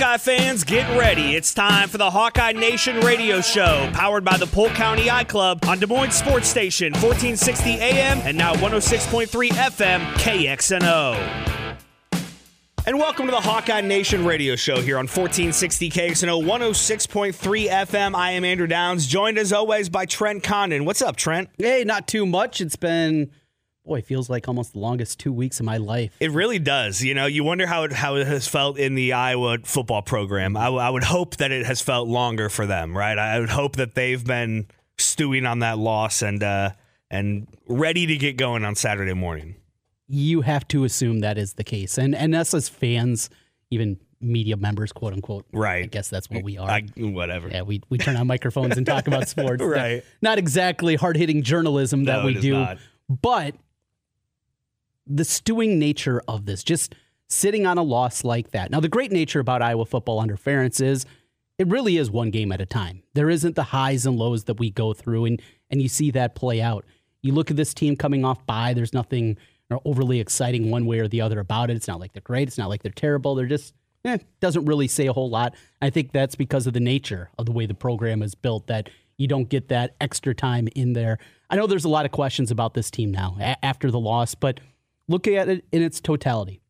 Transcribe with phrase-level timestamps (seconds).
[0.00, 1.34] Hawkeye fans, get ready.
[1.34, 5.78] It's time for the Hawkeye Nation radio show, powered by the Polk County I-Club on
[5.78, 11.76] Des Moines Sports Station, 1460 AM and now 106.3 FM KXNO.
[12.86, 18.14] And welcome to the Hawkeye Nation radio show here on 1460 KXNO 106.3 FM.
[18.14, 20.86] I am Andrew Downs, joined as always by Trent Condon.
[20.86, 21.50] What's up, Trent?
[21.58, 22.62] Hey, not too much.
[22.62, 23.30] It's been,
[23.84, 26.16] boy, it feels like almost the longest two weeks of my life.
[26.20, 27.02] It really does.
[27.02, 30.56] You know, you wonder how it how it has felt in the Iowa football program.
[30.56, 33.18] I, w- I would hope that it has felt longer for them, right?
[33.18, 34.66] I would hope that they've been
[34.98, 36.70] stewing on that loss and uh,
[37.10, 39.56] and ready to get going on Saturday morning.
[40.06, 41.96] You have to assume that is the case.
[41.96, 43.30] And, and us as fans,
[43.70, 45.84] even media members, quote unquote, Right.
[45.84, 46.68] I guess that's what we are.
[46.68, 47.48] I, whatever.
[47.48, 49.62] yeah, we, we turn on microphones and talk about sports.
[49.62, 50.02] Right.
[50.20, 52.52] Not exactly hard hitting journalism that No, we do.
[52.54, 52.78] not.
[53.08, 53.54] But
[55.10, 56.94] the stewing nature of this, just
[57.28, 58.70] sitting on a loss like that.
[58.70, 61.04] Now, the great nature about Iowa football under Ferentz is
[61.58, 63.02] it really is one game at a time.
[63.14, 66.34] There isn't the highs and lows that we go through, and and you see that
[66.34, 66.84] play out.
[67.22, 68.72] You look at this team coming off bye.
[68.72, 69.36] There's nothing
[69.84, 71.76] overly exciting one way or the other about it.
[71.76, 72.48] It's not like they're great.
[72.48, 73.34] It's not like they're terrible.
[73.34, 73.74] They're just
[74.04, 75.54] eh, doesn't really say a whole lot.
[75.82, 78.66] I think that's because of the nature of the way the program is built.
[78.66, 81.18] That you don't get that extra time in there.
[81.50, 84.34] I know there's a lot of questions about this team now a- after the loss,
[84.34, 84.60] but
[85.10, 86.62] look at it in its totality.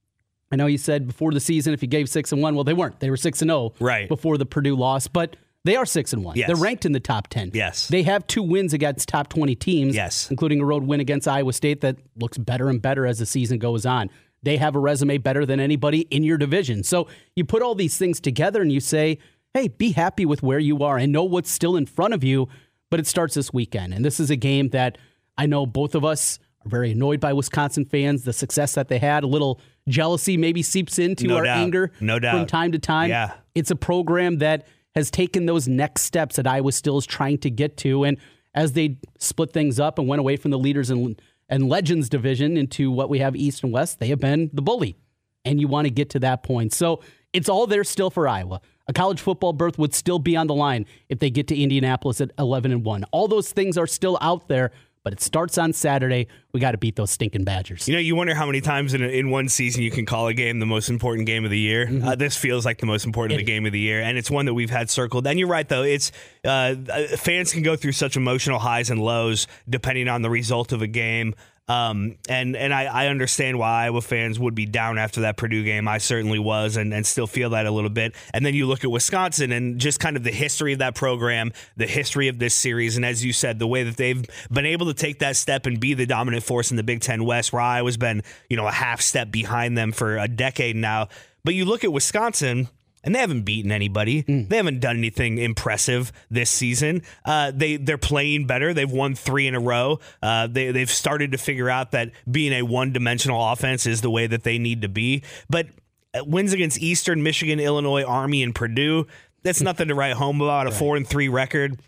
[0.52, 2.72] I know you said before the season if you gave six and one, well they
[2.74, 2.98] weren't.
[2.98, 4.08] They were six and zero Right.
[4.08, 6.36] before the Purdue loss, but they are six and one.
[6.36, 6.46] Yes.
[6.48, 7.50] They're ranked in the top ten.
[7.54, 7.86] Yes.
[7.88, 9.94] they have two wins against top twenty teams.
[9.94, 10.28] Yes.
[10.30, 13.58] including a road win against Iowa State that looks better and better as the season
[13.58, 14.10] goes on.
[14.42, 16.82] They have a resume better than anybody in your division.
[16.82, 19.18] So you put all these things together and you say,
[19.52, 22.48] hey, be happy with where you are and know what's still in front of you.
[22.90, 23.92] But it starts this weekend.
[23.92, 24.96] And this is a game that
[25.36, 28.98] I know both of us are very annoyed by Wisconsin fans, the success that they
[28.98, 29.24] had.
[29.24, 31.58] A little jealousy maybe seeps into No our doubt.
[31.58, 32.36] anger No doubt.
[32.36, 33.10] from time to time.
[33.10, 33.32] Yeah.
[33.54, 37.50] It's a program that has taken those next steps that Iowa still is trying to
[37.50, 38.04] get to.
[38.04, 38.18] And
[38.54, 42.56] as they split things up and went away from the leaders and, and legends division
[42.56, 44.96] into what we have east and west, they have been the bully.
[45.44, 46.72] And you want to get to that point.
[46.74, 47.00] So
[47.32, 48.60] it's all there still for Iowa.
[48.88, 52.20] A college football berth would still be on the line if they get to Indianapolis
[52.20, 53.04] at 11 and 1.
[53.12, 54.72] All those things are still out there,
[55.02, 56.26] but it starts on Saturday.
[56.52, 57.88] We got to beat those stinking Badgers.
[57.88, 60.34] You know, you wonder how many times in, in one season you can call a
[60.34, 61.88] game the most important game of the year.
[62.04, 64.46] Uh, this feels like the most important It- game of the year, and it's one
[64.46, 65.26] that we've had circled.
[65.26, 65.82] And you're right, though.
[65.82, 66.12] It's
[66.44, 66.48] uh,
[66.92, 70.82] uh, fans can go through such emotional highs and lows depending on the result of
[70.82, 71.34] a game.
[71.70, 75.62] Um, and and I, I understand why Iowa fans would be down after that Purdue
[75.62, 75.86] game.
[75.86, 78.16] I certainly was, and, and still feel that a little bit.
[78.34, 81.52] And then you look at Wisconsin and just kind of the history of that program,
[81.76, 84.20] the history of this series, and as you said, the way that they've
[84.50, 87.24] been able to take that step and be the dominant force in the Big Ten
[87.24, 91.06] West, where Iowa's been you know a half step behind them for a decade now.
[91.44, 92.68] But you look at Wisconsin.
[93.02, 94.22] And they haven't beaten anybody.
[94.48, 97.02] They haven't done anything impressive this season.
[97.24, 98.74] Uh, they they're playing better.
[98.74, 100.00] They've won three in a row.
[100.22, 104.10] Uh, they they've started to figure out that being a one dimensional offense is the
[104.10, 105.22] way that they need to be.
[105.48, 105.68] But
[106.12, 109.06] uh, wins against Eastern Michigan, Illinois, Army, and Purdue.
[109.42, 110.66] That's nothing to write home about.
[110.66, 111.80] A four and three record.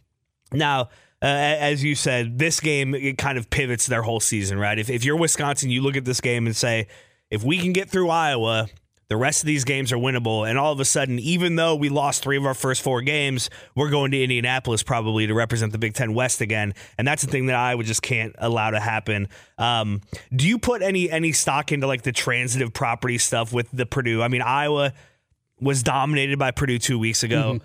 [0.50, 0.88] Now,
[1.22, 4.78] uh, as you said, this game it kind of pivots their whole season, right?
[4.78, 6.88] If, if you're Wisconsin, you look at this game and say,
[7.30, 8.68] if we can get through Iowa,
[9.12, 10.48] the rest of these games are winnable.
[10.48, 13.50] And all of a sudden, even though we lost three of our first four games,
[13.74, 16.72] we're going to Indianapolis probably to represent the Big Ten West again.
[16.96, 19.28] And that's the thing that Iowa just can't allow to happen.
[19.58, 20.00] Um,
[20.34, 24.22] do you put any any stock into like the transitive property stuff with the Purdue?
[24.22, 24.94] I mean, Iowa
[25.60, 27.58] was dominated by Purdue two weeks ago.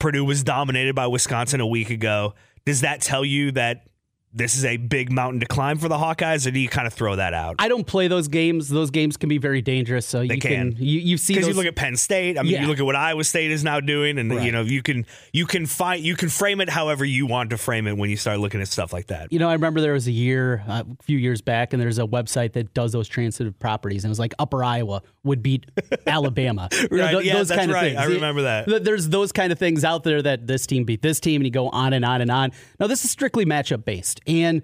[0.00, 2.34] Purdue was dominated by Wisconsin a week ago.
[2.66, 3.86] Does that tell you that
[4.32, 6.92] this is a big mountain to climb for the Hawkeyes, or do you kind of
[6.94, 7.56] throw that out?
[7.58, 8.68] I don't play those games.
[8.68, 10.06] Those games can be very dangerous.
[10.06, 10.76] So They you can.
[10.78, 12.38] you, you see because you look at Penn State.
[12.38, 12.62] I mean, Yeah.
[12.62, 14.46] you look at what Iowa State is now doing, and Right.
[14.46, 17.56] you know you can you can find you can frame it however you want to
[17.58, 19.32] frame it when you start looking at stuff like that.
[19.32, 21.98] You know, I remember there was a year, uh, a few years back, and there's
[21.98, 25.66] a website that does those transitive properties, and it was like Upper Iowa would beat
[26.06, 26.68] Alabama.
[26.72, 27.94] You know, Right, th- yeah, those that's kind of right.
[27.94, 27.98] things.
[27.98, 28.84] I remember that.
[28.84, 31.50] There's those kind of things out there that this team beat this team, and you
[31.52, 32.52] go on and on and on.
[32.78, 34.62] Now, this is strictly matchup based, and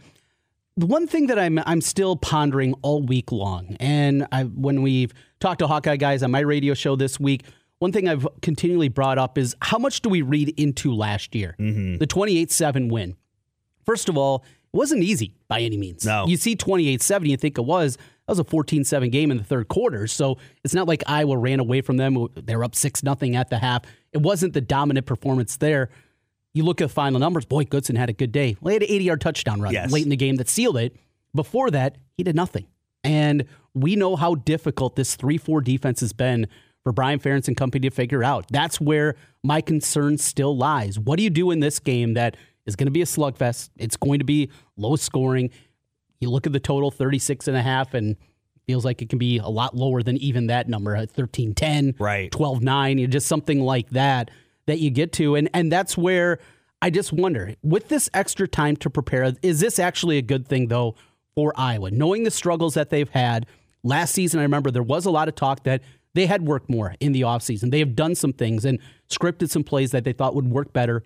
[0.79, 5.13] the one thing that I'm I'm still pondering all week long, and I, when we've
[5.41, 7.45] talked to Hawkeye guys on my radio show this week,
[7.79, 11.55] one thing I've continually brought up is how much do we read into last year,
[11.59, 11.97] Mm-hmm.
[11.99, 13.17] the 28-7 win.
[13.85, 16.05] First of all, it wasn't easy by any means.
[16.05, 16.27] No.
[16.27, 17.97] You see 28-7, you think it was.
[18.27, 20.07] That was a 14-7 game in the third quarter.
[20.09, 22.27] So it's not like Iowa ran away from them.
[22.35, 23.83] They were up 6 nothing at the half.
[24.13, 25.91] It wasn't the dominant performance there.
[26.53, 28.57] You look at the final numbers, boy, Goodson had a good day.
[28.61, 29.93] Well, he had an 80 yard touchdown run Yes.
[29.93, 30.97] late in the game that sealed it.
[31.35, 32.67] Before that, he did nothing.
[33.05, 33.45] And
[33.75, 36.49] we know how difficult this 3 4 defense has been
[36.83, 38.47] for Brian Ferentz and company to figure out.
[38.51, 39.15] That's where
[39.45, 40.99] my concern still lies.
[40.99, 43.71] What do you do in this game that is going to be a slugfest?
[43.77, 45.51] It's going to be low scoring.
[46.21, 48.17] You look at the total 36 and a half and
[48.67, 51.95] feels like it can be a lot lower than even that number at 13 10
[51.99, 52.31] Right.
[52.31, 54.31] 12 9 you know, just something like that
[54.67, 55.37] that you get to.
[55.37, 56.39] And and that's where
[56.83, 60.69] i just wonder with this extra time to prepare is this actually a good thing
[60.69, 60.95] though
[61.35, 61.91] for iowa?
[61.91, 63.47] Knowing the struggles that they've had
[63.83, 65.83] last season i remember there was a lot of talk that
[66.17, 67.71] they had worked more in the offseason.
[67.71, 68.79] They have done some things and
[69.11, 71.05] scripted some plays that they thought would work better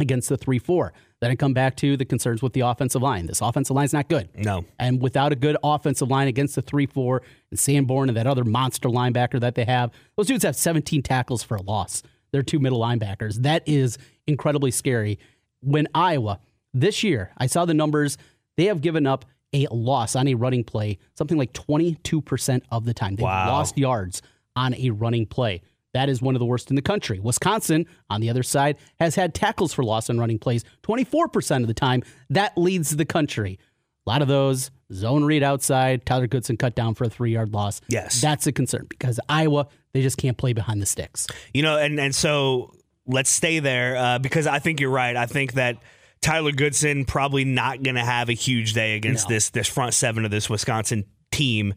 [0.00, 0.90] against the 3-4
[1.20, 4.08] then i come back to the concerns with the offensive line this offensive line's not
[4.08, 4.64] good No.
[4.78, 8.44] and without a good offensive line against the 3 4 and Sanborn and that other
[8.44, 12.02] monster linebacker that they have, those dudes have 17 tackles for a loss.
[12.30, 13.36] They're two middle linebackers.
[13.42, 13.96] That is
[14.26, 15.18] incredibly scary.
[15.62, 16.40] When Iowa,
[16.74, 18.18] this year, I saw the numbers,
[18.58, 19.24] they have given up
[19.54, 23.16] a loss on a running play, something like 22% of the time.
[23.16, 23.48] They've Wow.
[23.48, 24.20] lost yards
[24.54, 25.62] on a running play.
[25.94, 27.18] That is one of the worst in the country.
[27.18, 31.66] Wisconsin, on the other side, has had tackles for loss on running plays 24% of
[31.66, 32.02] the time.
[32.30, 33.58] That leads the country.
[34.06, 36.04] A lot of those zone read outside.
[36.06, 37.80] Tyler Goodson cut down for a three yard loss.
[37.88, 38.20] Yes.
[38.20, 41.26] That's a concern because Iowa, they just can't play behind the sticks.
[41.52, 42.74] You know, and and so
[43.06, 45.16] let's stay there uh, because I think you're right.
[45.16, 45.76] I think that
[46.20, 49.34] Tyler Goodson probably not going to have a huge day against No.
[49.36, 51.74] this this front seven of this Wisconsin team.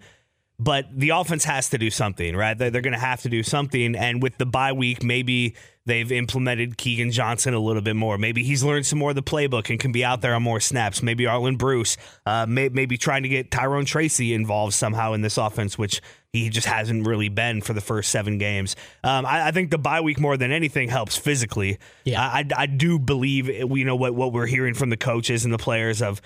[0.62, 2.56] But the offense has to do something, right?
[2.56, 3.96] They're, they're going to have to do something.
[3.96, 5.56] And with the bye week, maybe
[5.88, 8.20] they've implemented Keagan Johnson a little bit more.
[8.20, 10.60] Maybe he's learned some more of the playbook and can be out there on more
[10.60, 11.02] snaps.
[11.02, 11.98] Maybe Arland Bruce,
[12.28, 16.00] uh, may, maybe trying to get Tyrone Tracy involved somehow in this offense, which
[16.32, 18.76] he just hasn't really been for the first seven games.
[19.04, 21.80] Um, I, I think the bye week more than anything helps physically.
[22.06, 22.22] Yeah.
[22.22, 25.52] I, I, I do believe you know what what we're hearing from the coaches and
[25.52, 26.22] the players of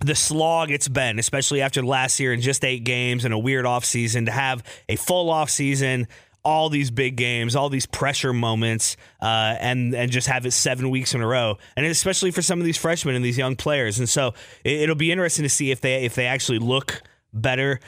[0.00, 3.64] the slog it's been, especially after last year and just eight games and a weird
[3.64, 6.06] offseason, to have a full offseason,
[6.44, 10.90] all these big games, all these pressure moments, uh, and and just have it seven
[10.90, 13.98] weeks in a row, and especially for some of these freshmen and these young players.
[13.98, 17.02] And so it, it'll be interesting to see if they if they actually look
[17.32, 17.80] better.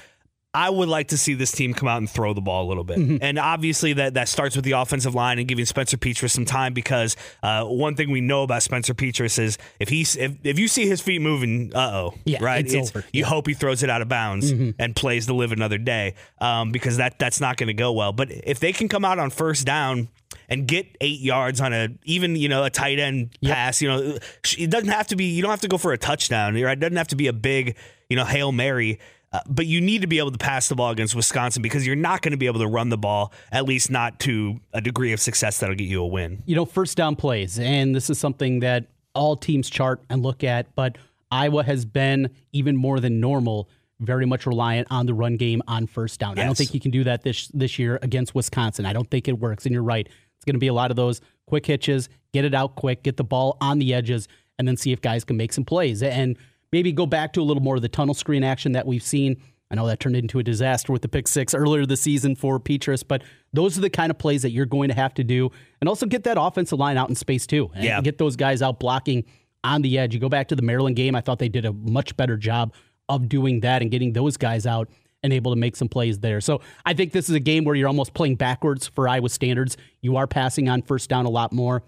[0.57, 2.83] I would like to see this team come out and throw the ball a little
[2.85, 2.97] bit.
[3.23, 6.73] And obviously that that starts with the offensive line and giving Spencer Petras some time
[6.73, 10.67] because uh, one thing we know about Spencer Petras is if he's if, if you
[10.69, 12.65] see his feet moving, uh oh, Yeah, right?
[12.65, 13.05] it's over.
[13.13, 13.27] You Yeah.
[13.27, 16.97] hope he throws it out of bounds and plays to live another day um, because
[16.97, 18.13] that that's not going to go well.
[18.13, 20.09] But if they can come out on first down
[20.49, 24.19] and get eight yards on a even you know a tight end pass, you know
[24.59, 25.27] it doesn't have to be.
[25.27, 26.55] You don't have to go for a touchdown.
[26.55, 26.73] Right?
[26.79, 27.77] It doesn't have to be a big
[28.09, 28.99] you know hail mary.
[29.37, 31.95] Uh, but you need to be able to pass the ball against Wisconsin because you're
[31.95, 35.13] not going to be able to run the ball, at least not to a degree
[35.13, 36.43] of success that'll get you a win.
[36.47, 40.43] You know, first down plays, and this is something that all teams chart and look
[40.43, 40.97] at, but
[41.31, 43.69] Iowa has been even more than normal
[44.01, 46.39] very much reliant on the run game on first down.
[46.39, 48.87] I don't think you can do that this this year against Wisconsin.
[48.87, 49.67] I don't think it works.
[49.67, 50.07] And you're right.
[50.07, 53.19] It's going to be a lot of those quick hitches, get it out quick, get
[53.19, 54.29] the ball on the edges,
[54.59, 56.03] and then see if guys can make some plays.
[56.03, 56.39] And
[56.77, 59.41] maybe go back to a little more of the tunnel screen action that we've seen.
[59.71, 62.61] I know that turned into a disaster with the pick six earlier this season for
[62.61, 63.23] Petras, but
[63.55, 65.51] those are the kind of plays that you're going to have to do.
[65.81, 67.71] And also get that offensive line out in space too.
[67.75, 68.03] And Yeah.
[68.03, 69.25] get those guys out blocking
[69.65, 70.13] on the edge.
[70.13, 72.75] You go back to the Maryland game, I thought they did a much better job
[73.09, 74.91] of doing that and getting those guys out
[75.23, 76.43] and able to make some plays there.
[76.43, 79.79] So I think this is a game where you're almost playing backwards for Iowa standards.
[80.03, 81.83] You are passing on first down a lot more.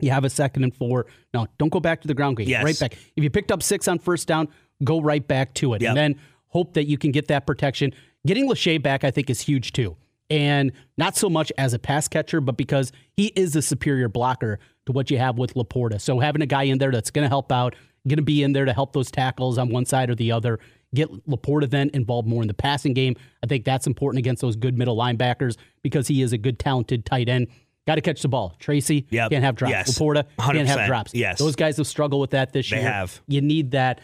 [0.00, 1.06] You have a second and four.
[1.34, 2.48] No, don't go back to the ground game.
[2.48, 2.64] Yes.
[2.64, 2.94] Right back.
[3.16, 4.48] If you picked up six on first down,
[4.84, 5.82] go right back to it.
[5.82, 5.88] Yep.
[5.88, 7.92] And then hope that you can get that protection.
[8.26, 9.96] Getting Lachey back, I think, is huge too.
[10.30, 14.58] And not so much as a pass catcher, but because he is a superior blocker
[14.86, 16.00] to what you have with LaPorta.
[16.00, 17.74] So having a guy in there that's going to help out
[18.08, 20.58] going to be in there to help those tackles on one side or the other.
[20.94, 23.14] Get LaPorta then involved more in the passing game.
[23.42, 27.04] I think that's important against those good middle linebackers because he is a good, talented
[27.04, 27.48] tight end.
[27.88, 28.54] Got to catch the ball.
[28.58, 29.30] Tracy Yep.
[29.30, 29.70] can't have drops.
[29.72, 29.98] Yes.
[29.98, 31.14] LaPorta can't have drops.
[31.14, 31.38] Yes.
[31.38, 32.84] Those guys have struggled with that this They year.
[32.90, 33.22] have.
[33.26, 34.02] You need that.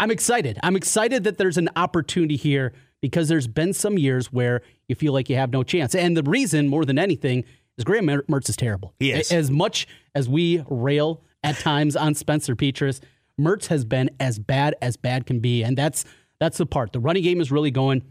[0.00, 0.58] I'm excited.
[0.64, 5.12] I'm excited that there's an opportunity here because there's been some years where you feel
[5.12, 5.94] like you have no chance.
[5.94, 7.44] And the reason, more than anything,
[7.78, 8.92] is Graham Mertz is terrible.
[8.98, 9.30] He is.
[9.30, 12.98] As much as we rail at times on Spencer Petras,
[13.40, 15.62] Mertz has been as bad as bad can be.
[15.62, 16.04] And that's
[16.40, 16.92] that's the part.
[16.92, 18.02] The running game is really going.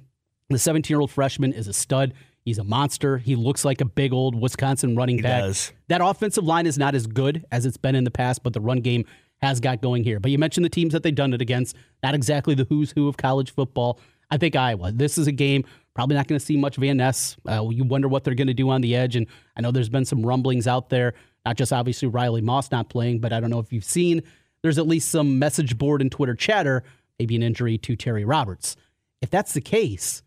[0.50, 2.14] The 17 year old freshman is a stud.
[2.46, 3.18] He's a monster.
[3.18, 5.42] He looks like a big old Wisconsin running He back.
[5.42, 5.74] does.
[5.88, 8.62] That offensive line is not as good as it's been in the past, but the
[8.62, 9.06] run game
[9.42, 10.20] has got going here.
[10.20, 11.76] But you mentioned the teams that they've done it against.
[12.04, 14.00] Not exactly the who's who of college football.
[14.32, 14.92] I think Iowa.
[14.92, 17.38] This is a game probably not going to see much Van Ness.
[17.50, 19.26] Uh, you wonder what they're going to do on the edge, and
[19.58, 21.14] I know there's been some rumblings out there.
[21.46, 24.22] Not just obviously Riley Moss not playing, but I don't know if you've seen.
[24.62, 26.84] There's at least some message board and Twitter chatter.
[27.18, 28.76] Maybe an injury to Terry Roberts.
[29.22, 30.22] If that's the case,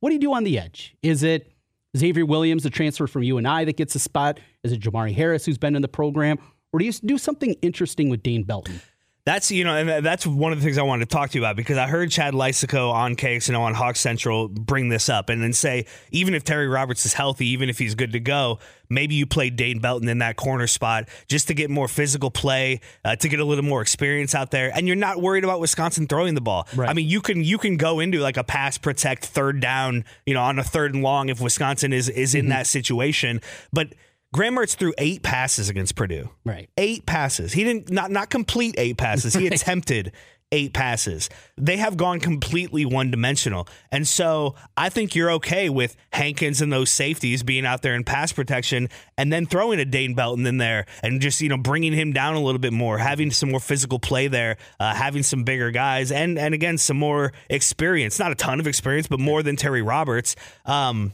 [0.00, 0.96] what do you do on the edge?
[1.02, 1.52] Is it
[1.96, 4.38] Xavier Williams, the transfer from UNI, that gets a spot?
[4.62, 6.38] Is it Jamari Harris, who's been in the program?
[6.72, 8.80] Or do you do something interesting with Dane Belton?
[9.24, 11.44] That's you know, and that's one of the things I wanted to talk to you
[11.44, 15.42] about because I heard Chad Leistikow on KXNO on Hawk Central bring this up and
[15.42, 19.14] then say even if Terry Roberts is healthy, even if he's good to go, maybe
[19.14, 23.14] you play Dane Belton in that corner spot just to get more physical play, uh,
[23.16, 26.34] to get a little more experience out there, and you're not worried about Wisconsin throwing
[26.34, 26.66] the ball.
[26.74, 26.88] Right.
[26.88, 30.32] I mean, you can you can go into like a pass protect third down, you
[30.32, 33.88] know, on a third and long if Wisconsin is is in that situation, but.
[34.32, 36.30] Graham Mertz threw eight passes against Purdue.
[36.44, 36.70] Right.
[36.76, 37.52] Eight passes.
[37.52, 39.34] He didn't not not complete eight passes.
[39.34, 40.12] He attempted
[40.52, 41.30] eight passes.
[41.56, 43.68] They have gone completely one dimensional.
[43.92, 48.04] And so I think you're okay with Hankins and those safeties being out there in
[48.04, 51.92] pass protection and then throwing a Dane Belton in there and just, you know, bringing
[51.92, 55.44] him down a little bit more, having some more physical play there, uh, having some
[55.44, 58.18] bigger guys and, and again, some more experience.
[58.18, 60.34] Not a ton of experience, but more than Terry Roberts.
[60.66, 61.12] Um,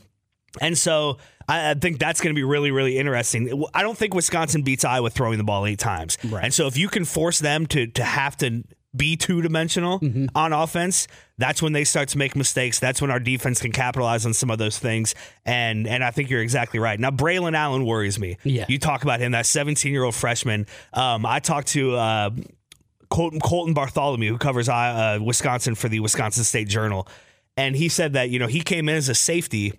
[0.60, 1.18] and so
[1.48, 3.64] I, I think that's going to be really, really interesting.
[3.74, 6.18] I don't think Wisconsin beats Iowa throwing the ball eight times.
[6.24, 6.44] Right.
[6.44, 10.00] And so if you can force them to to have to be two dimensional
[10.34, 12.78] on offense, that's when they start to make mistakes.
[12.78, 15.14] That's when our defense can capitalize on some of those things.
[15.44, 16.98] And and I think you're exactly right.
[16.98, 18.38] Now Braylon Allen worries me.
[18.42, 18.64] Yeah.
[18.68, 20.66] You talk about him, that 17 year old freshman.
[20.92, 21.94] Um, I talked to.
[21.96, 22.30] Uh,
[23.08, 27.06] Colten, Colten Bartholomew, who covers uh, Wisconsin for the Wisconsin State Journal,
[27.56, 29.72] and he said that you know he came in as a safety.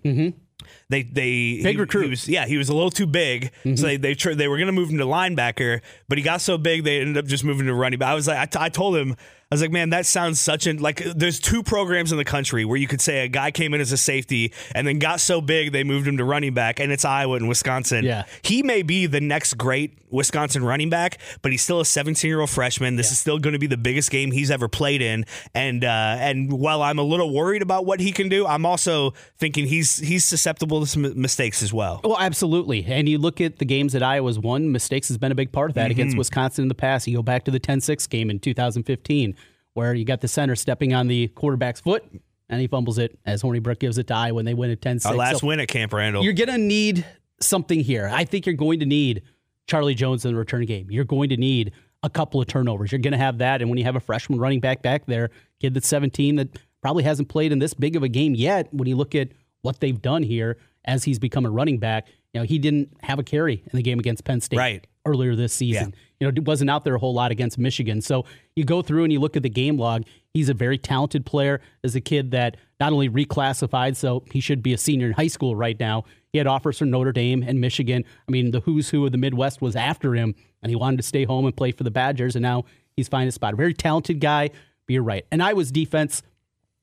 [0.90, 2.04] They they Big he, recruit.
[2.04, 3.84] he was, yeah, he was a little too big, so mm-hmm.
[3.84, 6.58] they they tr- they were going to move him to linebacker, but he got so
[6.58, 8.10] big they ended up just moving to running back.
[8.10, 9.16] I was like, I, t- I told him.
[9.50, 11.02] I was like, man, that sounds such an like.
[11.16, 13.94] There's two programs in the country where you could say a guy came in as
[13.94, 17.06] a safety and then got so big they moved him to running back, and it's
[17.06, 18.04] Iowa and Wisconsin.
[18.04, 18.26] Yeah.
[18.42, 22.42] he may be the next great Wisconsin running back, but he's still a 17 year
[22.42, 22.98] old freshman.
[22.98, 26.18] This is still going to be the biggest game he's ever played in, and uh,
[26.20, 29.98] and while I'm a little worried about what he can do, I'm also thinking he's
[29.98, 32.02] he's susceptible to some mistakes as well.
[32.04, 32.84] Well, absolutely.
[32.86, 35.70] And you look at the games that Iowa's won, mistakes has been a big part
[35.70, 37.08] of that against Wisconsin in the past.
[37.08, 39.37] You go back to the 10 6 game in 2015,
[39.78, 42.04] where you got the center stepping on the quarterback's foot
[42.50, 45.00] and he fumbles it as Hornibrook gives it to Iowa when they win at 10
[45.02, 45.06] 6.
[45.06, 46.24] Our last win at Camp Randall.
[46.24, 47.06] You're going to need
[47.40, 48.10] something here.
[48.12, 49.22] I think you're going to need
[49.68, 50.88] Charlie Jones in the return game.
[50.90, 52.92] You're going to need a couple of turnovers.
[52.92, 53.62] You're going to have that.
[53.62, 55.30] And when you have a freshman running back back there,
[55.60, 58.88] kid that's 17 that probably hasn't played in this big of a game yet, when
[58.88, 59.30] you look at
[59.62, 63.20] what they've done here as he's become a running back, you know, he didn't have
[63.20, 64.88] a carry in the game against Penn State Right.
[65.06, 65.94] earlier this season.
[66.20, 68.02] You know, wasn't out there a whole lot against Michigan.
[68.02, 70.04] So you go through and you look at the game log.
[70.34, 71.62] He's a very talented player.
[71.84, 75.28] As a kid that not only reclassified, so he should be a senior in high
[75.28, 76.06] school right now.
[76.32, 78.04] He had offers from Notre Dame and Michigan.
[78.28, 81.04] I mean, the who's who of the Midwest was after him, and he wanted to
[81.04, 82.36] stay home and play for the Badgers.
[82.36, 83.54] And now he's finding a spot.
[83.54, 84.50] A very talented guy.
[84.50, 85.26] But you're right.
[85.32, 86.24] And Iowa's defense,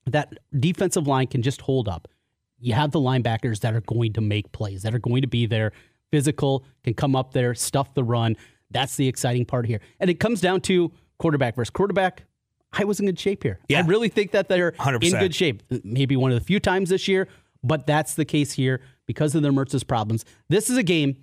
[0.07, 2.09] that defensive line can just hold up.
[2.59, 5.47] You have the linebackers that are going to make plays, that are going to be
[5.47, 5.73] there,
[6.11, 8.37] physical, can come up there, stuff the run.
[8.75, 9.81] That's the exciting part here.
[10.01, 12.25] And it comes down to quarterback versus quarterback.
[12.75, 13.61] Iowa's in good shape here.
[13.69, 13.79] Yeah.
[13.79, 15.05] I really think that they're 100%.
[15.05, 15.63] in good shape.
[15.83, 17.29] Maybe one of the few times this year,
[17.63, 20.25] but that's the case here because of their Mertz's problems.
[20.49, 21.17] This is a game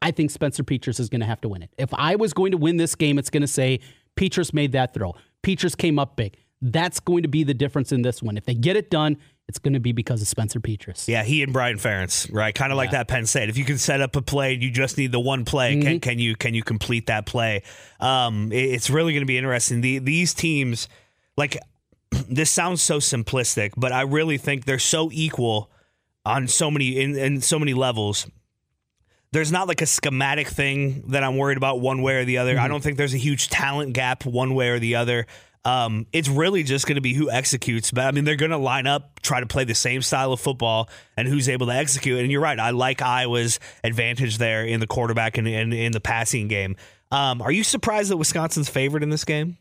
[0.00, 1.70] I think Spencer Petras is going to have to win it.
[1.78, 3.80] If Iowa's going to win this game, it's going to say
[4.16, 5.14] Petras made that throw.
[5.42, 6.36] Petras came up big.
[6.60, 8.36] That's going to be the difference in this one.
[8.36, 11.06] If they get it done, it's going to be because of Spencer Petras.
[11.08, 12.54] Yeah, he and Brian Ferentz, right?
[12.54, 13.48] Kind of like that Penn State.
[13.48, 15.82] If you can set up a play you just need the one play, Mm-hmm.
[15.82, 17.62] can, can you can you complete that play?
[18.00, 19.80] Um, it- it's really going to be interesting.
[19.80, 20.88] The, these teams,
[21.36, 21.56] like
[22.28, 25.70] this sounds so simplistic, but I really think they're so equal
[26.26, 28.26] on so many in, in so many levels
[29.30, 32.54] there's not like a schematic thing that I'm worried about one way or the other.
[32.54, 32.64] Mm-hmm.
[32.64, 35.26] I don't think there's a huge talent gap one way or the other.
[35.64, 37.90] Um, it's really just going to be who executes.
[37.90, 40.40] But I mean, they're going to line up, try to play the same style of
[40.40, 42.20] football, and who's able to execute.
[42.20, 42.58] And you're right.
[42.58, 46.76] I like Iowa's advantage there in the quarterback and in, in the passing game.
[47.10, 49.56] Um, are you surprised that Wisconsin's favored in this game?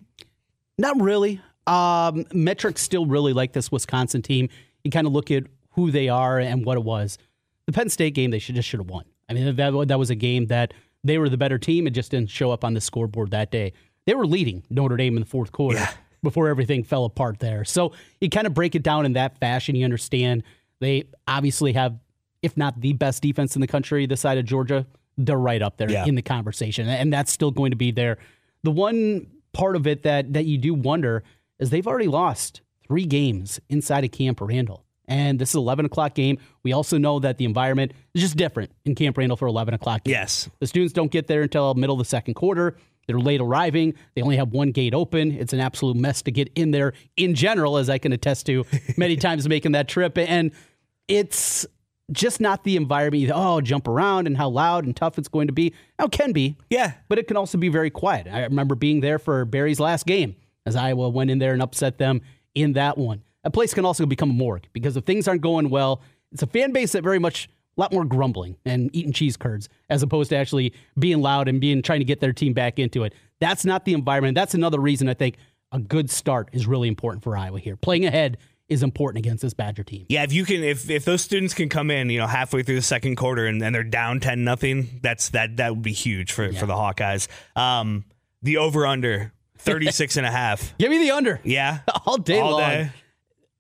[0.78, 1.42] Not really.
[1.66, 4.50] Um, metrics still really like this Wisconsin team.
[4.84, 7.18] You kind of look at who they are and what it was.
[7.66, 9.04] The Penn State game, they should just should have won.
[9.30, 10.74] I mean, that that was a game that
[11.04, 11.88] they were the better team.
[11.88, 13.74] It just didn't show up on the scoreboard that day.
[14.08, 15.92] They were leading Notre Dame in the fourth quarter Yeah.
[16.24, 17.64] before everything fell apart there.
[17.66, 19.76] So you kind of break it down in that fashion.
[19.76, 20.42] You understand
[20.80, 22.00] they obviously have,
[22.42, 24.88] if not the best defense in the country, this side of Georgia.
[25.20, 26.06] They're right up there Yeah.
[26.06, 28.18] in the conversation, and that's still going to be there.
[28.64, 31.24] The one part of it that that you do wonder
[31.60, 34.84] is they've already lost three games inside of Camp Randall.
[35.10, 36.38] And this is 11 o'clock game.
[36.64, 40.04] We also know that the environment is just different in Camp Randall for 11 o'clock
[40.04, 40.12] games.
[40.14, 40.50] Yes.
[40.60, 42.78] The students don't get there until middle of the second quarter.
[43.08, 43.94] They're late arriving.
[44.16, 45.32] They only have one gate open.
[45.32, 48.66] It's an absolute mess to get in there in general, as I can attest to
[48.98, 50.18] many times making that trip.
[50.18, 50.52] And
[51.08, 51.66] it's
[52.12, 53.24] just not the environment.
[53.24, 55.74] You, oh, jump around and how loud and tough it's going to be.
[55.98, 56.58] Now, it can be.
[56.70, 56.94] Yeah.
[57.08, 58.28] But it can also be very quiet.
[58.28, 60.36] I remember being there for Barry's last game
[60.66, 62.22] as Iowa went in there and upset them
[62.54, 63.24] in that one.
[63.44, 66.02] A place can also become a morgue because if things aren't going well,
[66.34, 69.70] it's a fan base that very much a lot more grumbling and eating cheese curds
[69.90, 73.04] as opposed to actually being loud and being trying to get their team back into
[73.04, 73.14] it.
[73.40, 74.36] That's not the environment.
[74.36, 75.38] That's another reason I think
[75.72, 77.76] a good start is really important for Iowa here.
[77.76, 80.06] Playing ahead is important against this Badger team.
[80.10, 82.76] Yeah, if you can, if if those students can come in, you know, halfway through
[82.76, 86.32] the second quarter and, and they're down ten nothing, that's that that would be huge
[86.32, 87.28] for for the Hawkeyes.
[87.56, 88.04] Um,
[88.42, 90.76] the over under 36 and a half.
[90.80, 92.60] Give me the under Yeah, all day all long.
[92.62, 92.90] day.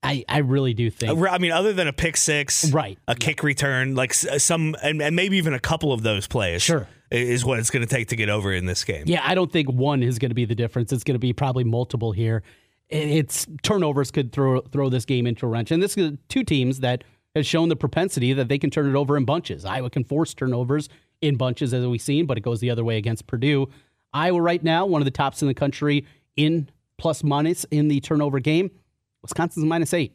[0.07, 1.19] I, I really do think.
[1.19, 2.97] Uh, I mean, other than a pick six, Right.
[3.07, 6.87] A kick return, like some, and, and maybe even a couple of those plays, Sure.
[7.11, 9.03] is what it's going to take to get over in this game.
[9.05, 10.91] Yeah, I don't think one is going to be the difference.
[10.91, 12.43] It's going to be probably multiple here.
[12.89, 16.79] It's turnovers could throw throw this game into a wrench, and this is two teams
[16.79, 17.03] that
[17.35, 19.65] have shown the propensity that they can turn it over in bunches.
[19.65, 20.87] Iowa can force turnovers
[21.21, 23.67] in bunches, as we've seen, but it goes the other way against Purdue.
[24.13, 26.05] Iowa right now, one of the tops in the country
[26.37, 28.71] in plus minus in the turnover game.
[29.21, 30.13] Wisconsin's minus eight.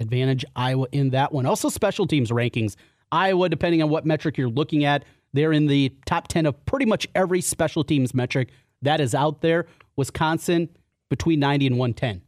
[0.00, 1.44] Advantage Iowa in that one.
[1.46, 2.76] Also, special teams rankings.
[3.10, 6.86] Iowa, depending on what metric you're looking at, they're in the top 10 of pretty
[6.86, 8.50] much every special teams metric
[8.82, 9.66] that is out there.
[9.96, 10.68] Wisconsin,
[11.08, 12.22] between 90 and 110.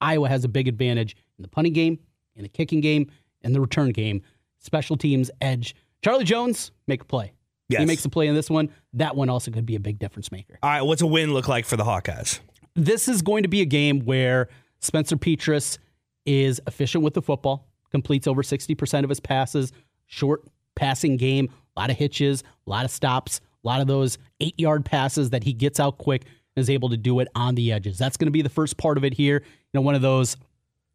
[0.00, 1.98] Iowa has a big advantage in the punting game,
[2.36, 3.10] in the kicking game,
[3.42, 4.22] and the return game.
[4.60, 5.74] Special teams edge.
[6.02, 7.32] Charlie Jones, make a play.
[7.68, 7.80] Yes.
[7.80, 8.70] He makes a play in this one.
[8.94, 10.58] That one also could be a big difference maker.
[10.62, 12.40] All right, what's a win look like for the Hawkeyes?
[12.78, 14.48] this is going to be a game where
[14.80, 15.78] Spencer Petras
[16.26, 19.72] is efficient with the football, completes over 60% of his passes,
[20.06, 20.42] short
[20.74, 24.58] passing game, a lot of hitches, a lot of stops, a lot of those eight
[24.58, 27.72] yard passes that he gets out quick and is able to do it on the
[27.72, 27.98] edges.
[27.98, 29.42] That's going to be the first part of it here.
[29.44, 30.36] You know, one of those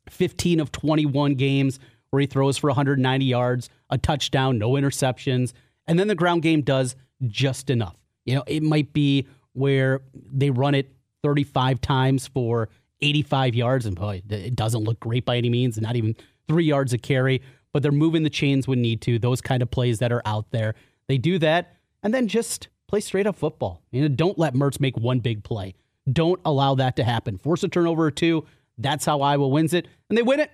[0.09, 5.53] 15 of 21 games where he throws for 190 yards, a touchdown, no interceptions,
[5.87, 6.95] and then the ground game does
[7.27, 7.95] just enough.
[8.25, 10.91] You know, it might be where they run it
[11.23, 12.69] 35 times for
[13.01, 16.15] 85 yards, and boy, it doesn't look great by any means, not even
[16.47, 19.71] three yards a carry, but they're moving the chains when need to, those kind of
[19.71, 20.75] plays that are out there.
[21.07, 23.81] They do that, and then just play straight up football.
[23.91, 25.75] You know, don't let Mertz make one big play.
[26.11, 27.37] Don't allow that to happen.
[27.37, 28.45] Force a turnover or two.
[28.77, 30.51] That's how Iowa wins it, and they win it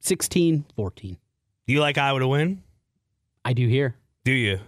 [0.00, 1.16] 16 14.
[1.66, 2.62] Do you like Iowa to win?
[3.44, 3.96] I do here.
[4.24, 4.60] Do you?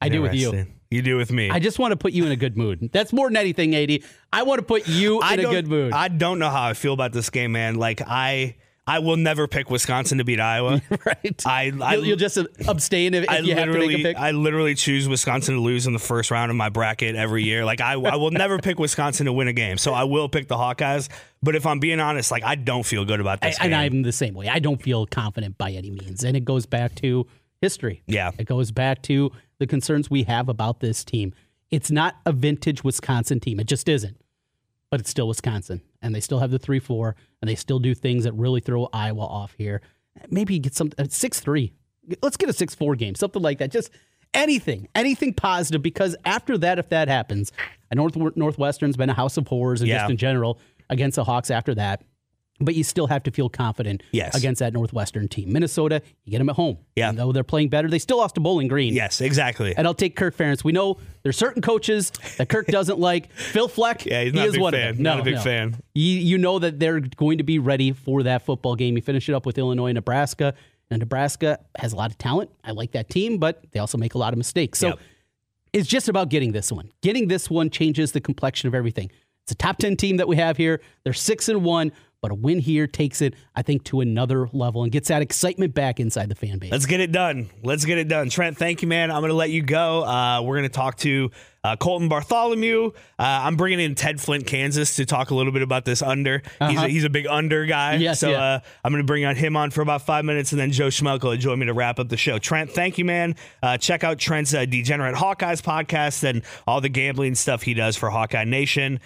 [0.00, 0.66] I do with you.
[0.94, 1.50] You do with me.
[1.50, 2.90] I just want to put you in a good mood.
[2.92, 4.04] That's more than anything, 80.
[4.32, 5.92] I want to put you I in a good mood.
[5.92, 7.74] I don't know how I feel about this game, man.
[7.74, 8.54] Like I,
[8.86, 10.80] I will never pick Wisconsin to beat Iowa.
[11.04, 11.42] right?
[11.44, 14.08] I, I you'll, you'll just abstain if, if I you have to literally, make a
[14.10, 14.16] pick.
[14.16, 17.64] I literally choose Wisconsin to lose in the first round of my bracket every year.
[17.64, 19.78] Like I, I will never pick Wisconsin to win a game.
[19.78, 21.08] So I will pick the Hawkeyes.
[21.42, 23.80] But if I'm being honest, like I don't feel good about this and game.
[23.80, 24.48] I'm the same way.
[24.48, 26.22] I don't feel confident by any means.
[26.22, 27.26] And it goes back to
[27.60, 28.02] history.
[28.06, 28.30] Yeah.
[28.38, 31.32] It goes back to the concerns we have about this team.
[31.70, 33.58] It's not a vintage Wisconsin team.
[33.60, 34.16] It just isn't.
[34.90, 35.80] But it's still Wisconsin.
[36.02, 38.88] And they still have the 3 4, and they still do things that really throw
[38.92, 39.80] Iowa off here.
[40.30, 41.72] Maybe get some uh, 6 3.
[42.22, 43.70] Let's get a 6 4 game, something like that.
[43.72, 43.90] Just
[44.34, 47.50] anything, anything positive, because after that, if that happens,
[47.92, 50.00] North, Northwestern's been a house of horrors and Yeah.
[50.00, 50.58] just in general
[50.90, 52.02] against the Hawks after that.
[52.60, 54.36] But you still have to feel confident Yes.
[54.36, 55.52] against that Northwestern team.
[55.52, 56.78] Minnesota, you get them at home.
[56.94, 57.06] Yeah.
[57.08, 58.94] Even though they're playing better, they still lost to Bowling Green.
[58.94, 59.74] yes, exactly.
[59.76, 60.62] And I'll take Kirk Ferentz.
[60.62, 63.32] We know there's certain coaches that Kirk doesn't like.
[63.32, 64.88] Phil Fleck, Yeah, he's he not a is big one fan.
[64.90, 65.02] of them.
[65.02, 65.40] Not a big no.
[65.40, 65.76] fan.
[65.96, 68.94] You, you know that they're going to be ready for that football game.
[68.94, 70.54] You finish it up with Illinois, Nebraska,
[70.90, 72.50] And Nebraska has a lot of talent.
[72.62, 74.78] I like that team, but they also make a lot of mistakes.
[74.78, 74.98] So Yep.
[75.72, 76.90] it's just about getting this one.
[77.02, 79.10] Getting this one changes the complexion of everything.
[79.42, 80.80] It's a top 10 team that we have here.
[81.02, 81.92] They're six and one,
[82.24, 85.74] but a win here takes it, I think, to another level and gets that excitement
[85.74, 86.72] back inside the fan base.
[86.72, 87.50] Let's get it done.
[87.62, 88.30] Let's get it done.
[88.30, 89.10] Trent, thank you, man.
[89.10, 90.02] I'm going to let you go.
[90.04, 91.30] Uh, we're going to talk to
[91.62, 92.86] uh, Colten Bartholomew.
[92.86, 96.38] Uh, I'm bringing in Ted Flint, Kansas, to talk a little bit about this under.
[96.38, 96.86] He's, Uh-huh.
[96.86, 97.96] a, he's a big under guy.
[97.96, 98.42] Yes, so yeah.
[98.42, 100.88] uh, I'm going to bring on him on for about five minutes, and then Joe
[100.88, 102.38] Schmelkel will join me to wrap up the show.
[102.38, 103.34] Trent, thank you, man.
[103.62, 107.96] Uh, check out Trent's uh, Degenerate Hawkeyes podcast and all the gambling stuff he does
[107.98, 108.98] for Hawkeye Nation.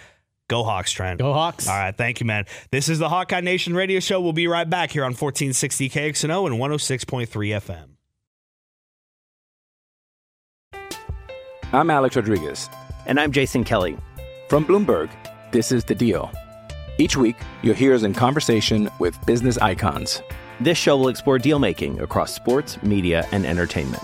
[0.49, 1.19] Go Hawks, Trent.
[1.19, 1.67] Go Hawks.
[1.67, 2.45] All right, thank you, man.
[2.71, 4.19] This is the Hawkeye Nation radio show.
[4.19, 7.85] We'll be right back here on 1460 KXNO and 106.3 FM.
[11.71, 12.67] I'm Alex Rodriguez.
[13.05, 13.95] And I'm Jason Kelly.
[14.49, 15.11] From Bloomberg,
[15.51, 16.31] this is The Deal.
[16.97, 20.23] Each week, you'll hear us in conversation with business icons.
[20.59, 24.03] This show will explore deal making across sports, media, and entertainment.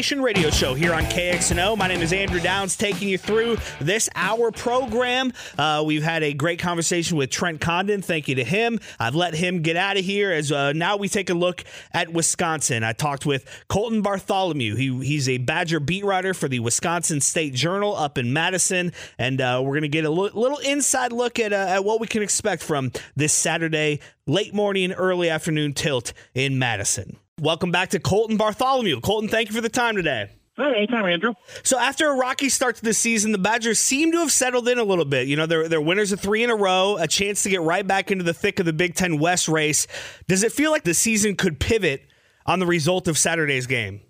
[0.00, 1.76] Nation radio show here on KXNO.
[1.76, 5.30] My name is Andrew Downs, taking you through this hour program.
[5.58, 8.00] Uh, we've had a great conversation with Trent Condon.
[8.00, 8.80] Thank you to him.
[8.98, 12.14] I've let him get out of here as uh, now we take a look at
[12.14, 12.82] Wisconsin.
[12.82, 14.74] I talked with Colten Bartholomew.
[14.74, 19.38] He, he's a Badger beat writer for the Wisconsin State Journal up in Madison, and
[19.38, 22.06] uh, we're going to get a li- little inside look at, uh, at what we
[22.06, 27.18] can expect from this Saturday late morning, early afternoon tilt in Madison.
[27.40, 29.00] Welcome back to Colten Bartholomew.
[29.00, 30.28] Colten, thank you for the time today.
[30.58, 31.32] Hey, anytime, Andrew.
[31.62, 34.78] So after a rocky start to the season, the Badgers seem to have settled in
[34.78, 35.26] a little bit.
[35.26, 37.86] You know, they're, they're winners of three in a row, a chance to get right
[37.86, 39.86] back into the thick of the Big Ten West race.
[40.28, 42.02] Does it feel like the season could pivot
[42.44, 44.02] on the result of Saturday's game?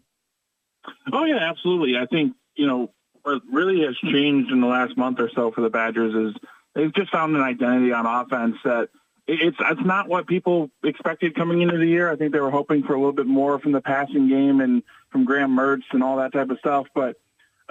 [1.12, 1.97] Oh yeah, absolutely.
[1.97, 2.90] I think you know
[3.23, 6.40] what really has changed in the last month or so for the Badgers is
[6.75, 8.88] they've just found an identity on offense that
[9.31, 12.11] it's it's not what people expected coming into the year.
[12.11, 14.83] I think they were hoping for a little bit more from the passing game and
[15.11, 16.87] from Graham Mertz and all that type of stuff.
[16.95, 17.16] But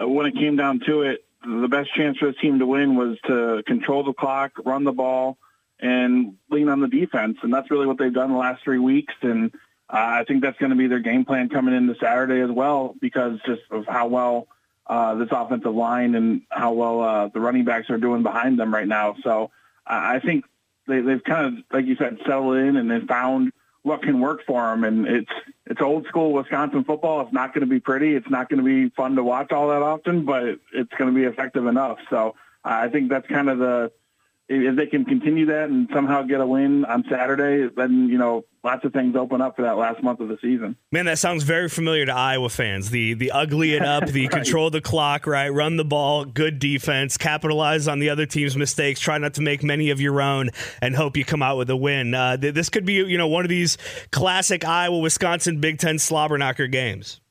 [0.02, 2.96] uh, when it came down to it, the best chance for the team to win
[2.96, 5.38] was to control the clock, run the ball,
[5.80, 7.38] and lean on the defense.
[7.44, 9.14] And that's really what they've done the last three weeks.
[9.22, 9.52] And
[9.90, 12.96] uh, I think that's going to be their game plan coming into Saturday as well,
[13.02, 14.48] because just of how well
[14.88, 18.74] uh, this offensive line and how well uh, the running backs are doing behind them
[18.74, 19.16] right now.
[19.24, 19.52] So
[19.86, 20.46] I think
[20.90, 24.42] they, they've kind of, like you said, settled in and they found what can work
[24.46, 24.84] for them.
[24.84, 25.32] And it's
[25.66, 27.22] it's old school Wisconsin football.
[27.22, 28.16] It's not going to be pretty.
[28.16, 31.16] It's not going to be fun to watch all that often, but it's going to
[31.16, 32.00] be effective enough.
[32.10, 33.92] So I think that's kind of the
[34.50, 38.46] if they can continue that and somehow get a win on Saturday, then you know
[38.64, 40.76] lots of things open up for that last month of the season.
[40.92, 42.90] Man, that sounds very familiar to Iowa fans.
[42.90, 45.50] The the ugly it up, the control the clock, right?
[45.50, 49.64] Run the ball, good defense, capitalize on the other team's mistakes, try not to make
[49.64, 50.50] many of your own,
[50.82, 52.16] and hope you come out with a win.
[52.16, 53.78] Uh, th- this could be you know one of these
[54.12, 57.22] classic Iowa Wisconsin Big Ten slobber knocker games.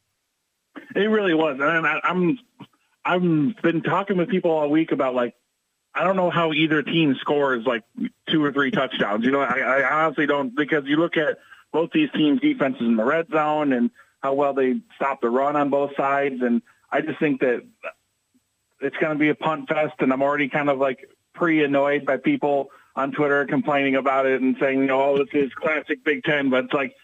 [0.95, 2.39] It really was, and I, I'm
[3.05, 3.23] I've
[3.63, 5.35] been talking with people all week about like
[5.95, 7.83] I don't know how either team scores like
[8.29, 9.25] two or three touchdowns.
[9.25, 11.39] You know, I, I honestly don't because you look at
[11.73, 15.57] both these teams' defenses in the red zone and how well they stop the run
[15.57, 17.65] on both sides, and I just think that
[18.81, 22.17] it's going to be a punt fest, and I'm already kind of like pre-annoyed by
[22.17, 26.25] people on Twitter complaining about it and saying, you know, oh, this is classic Big
[26.25, 26.95] Ten, but it's like,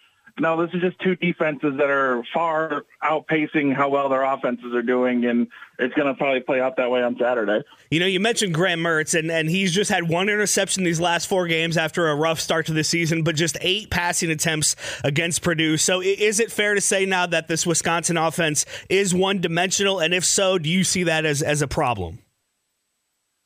[0.41, 4.83] no, this is just two defenses that are far outpacing how well their offenses are
[4.83, 5.47] doing, and
[5.79, 7.65] it's going to probably play out that way on Saturday.
[7.91, 11.29] You know, you mentioned Graham Mertz, and, and he's just had one interception these last
[11.29, 15.41] four games after a rough start to the season, but just eight passing attempts against
[15.43, 15.77] Purdue.
[15.77, 20.01] So, is it fair to say now that this Wisconsin offense is one dimensional?
[20.01, 22.19] And if so, do you see that as, as a problem?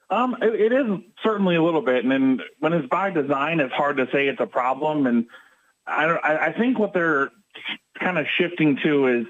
[0.08, 0.86] Um, it, it is
[1.22, 4.40] certainly a little bit, and then when it's by design, it's hard to say it's
[4.40, 5.06] a problem.
[5.06, 5.26] And
[5.88, 7.30] I, don't, I, think what they're
[7.98, 9.26] kind of shifting to is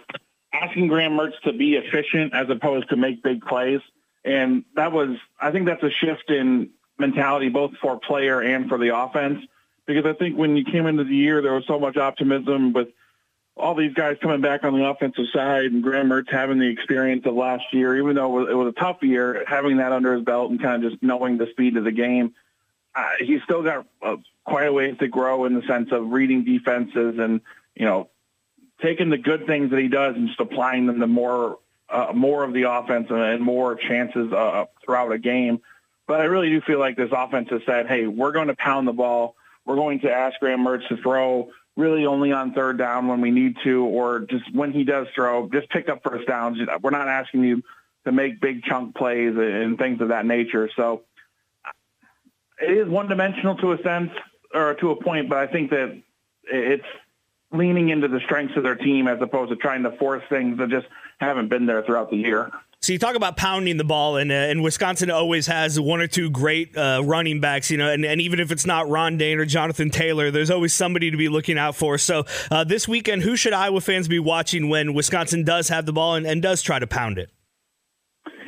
[0.52, 3.80] asking Graham Mertz to be efficient as opposed to make big plays.
[4.24, 8.78] And that was, I think that's a shift in mentality, both for player and for
[8.78, 9.44] the offense.
[9.86, 12.88] Because I think when you came into the year, there was so much optimism with
[13.56, 17.26] all these guys coming back on the offensive side and Graham Mertz having the experience
[17.26, 20.50] of last year, even though it was a tough year, having that under his belt
[20.50, 22.34] and kind of just knowing the speed of the game.
[22.94, 26.44] Uh, he's still got uh, quite a ways to grow in the sense of reading
[26.44, 27.40] defenses and,
[27.74, 28.08] you know,
[28.82, 31.58] taking the good things that he does and just applying them to more
[31.90, 35.60] uh, more of the offense and more chances uh, throughout a game.
[36.06, 38.86] But I really do feel like this offense has said, hey, we're going to pound
[38.86, 39.36] the ball.
[39.64, 43.30] We're going to ask Graham Mertz to throw really only on third down when we
[43.30, 46.58] need to, or just when he does throw, just pick up first downs.
[46.82, 47.62] We're not asking you
[48.04, 50.68] to make big chunk plays and things of that nature.
[50.76, 51.02] So
[52.60, 54.10] it is one dimensional to a sense
[54.54, 56.00] or to a point, but I think that
[56.44, 56.84] it's
[57.52, 60.68] leaning into the strengths of their team as opposed to trying to force things that
[60.68, 60.86] just
[61.18, 62.50] haven't been there throughout the year.
[62.80, 66.06] So you talk about pounding the ball, and, uh, and Wisconsin always has one or
[66.06, 69.38] two great uh, running backs, you know, and, and even if it's not Ron Dayne
[69.38, 71.98] or Jonathan Taylor, there's always somebody to be looking out for.
[71.98, 75.92] So uh, this weekend, who should Iowa fans be watching when Wisconsin does have the
[75.92, 77.30] ball and, and does try to pound it?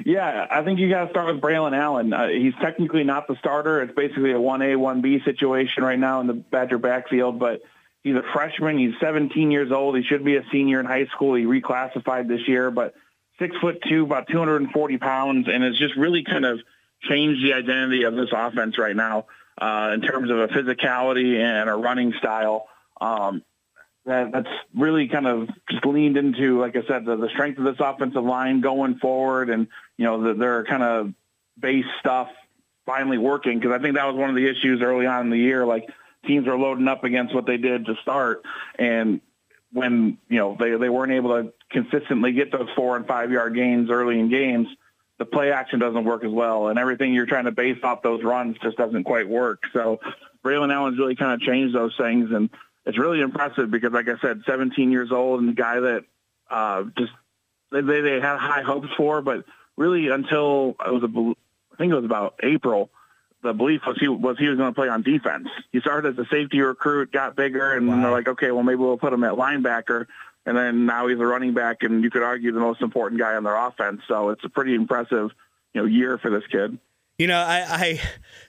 [0.04, 2.12] Yeah, I think you got to start with Braylon Allen.
[2.12, 3.82] Uh, he's technically not the starter.
[3.82, 7.62] It's basically a 1A, 1B situation right now in the Badger backfield, but
[8.02, 8.78] he's a freshman.
[8.78, 9.96] He's 17 years old.
[9.96, 11.34] He should be a senior in high school.
[11.34, 12.94] He reclassified this year, but
[13.38, 16.60] six foot two, about 240 pounds, and it's just really kind of
[17.02, 19.26] changed the identity of this offense right now
[19.58, 22.66] uh, in terms of a physicality and a running style.
[23.00, 23.42] Um,
[24.06, 27.64] that, that's really kind of just leaned into, like I said, the, the strength of
[27.64, 31.12] this offensive line going forward, and you know the, their kind of
[31.58, 32.28] base stuff
[32.86, 33.58] finally working.
[33.58, 35.66] Because I think that was one of the issues early on in the year.
[35.66, 35.88] Like
[36.26, 38.42] teams were loading up against what they did to start,
[38.78, 39.20] and
[39.72, 43.54] when you know they they weren't able to consistently get those four and five yard
[43.54, 44.68] gains early in games,
[45.18, 48.24] the play action doesn't work as well, and everything you're trying to base off those
[48.24, 49.62] runs just doesn't quite work.
[49.74, 50.00] So
[50.42, 52.48] Braylon Allen's really kind of changed those things, and
[52.86, 56.04] it's really impressive because, like I said, 17 years old and the guy that
[56.50, 57.12] uh, just
[57.70, 59.44] they they had high hopes for, but
[59.76, 61.06] really until it was a
[61.72, 62.90] I think it was about April
[63.42, 65.48] the belief was he was he was going to play on defense.
[65.72, 68.02] He started as a safety recruit, got bigger, and wow.
[68.02, 70.06] they're like, okay, well maybe we'll put him at linebacker,
[70.46, 73.36] and then now he's a running back, and you could argue the most important guy
[73.36, 74.02] on their offense.
[74.08, 75.30] So it's a pretty impressive,
[75.72, 76.78] you know, year for this kid.
[77.20, 78.00] You know, I, I,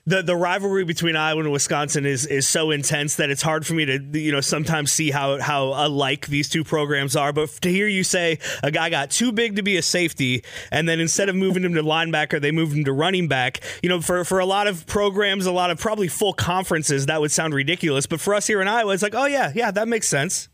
[0.06, 3.74] the the rivalry between Iowa and Wisconsin is is so intense that it's hard for
[3.74, 7.34] me to you know sometimes see how how alike these two programs are.
[7.34, 10.88] But to hear you say a guy got too big to be a safety, and
[10.88, 13.60] then instead of moving him to linebacker, they moved him to running back.
[13.82, 17.20] You know, for for a lot of programs, a lot of probably full conferences, that
[17.20, 18.06] would sound ridiculous.
[18.06, 20.48] But for us here in Iowa, it's like, oh yeah, yeah, that makes sense.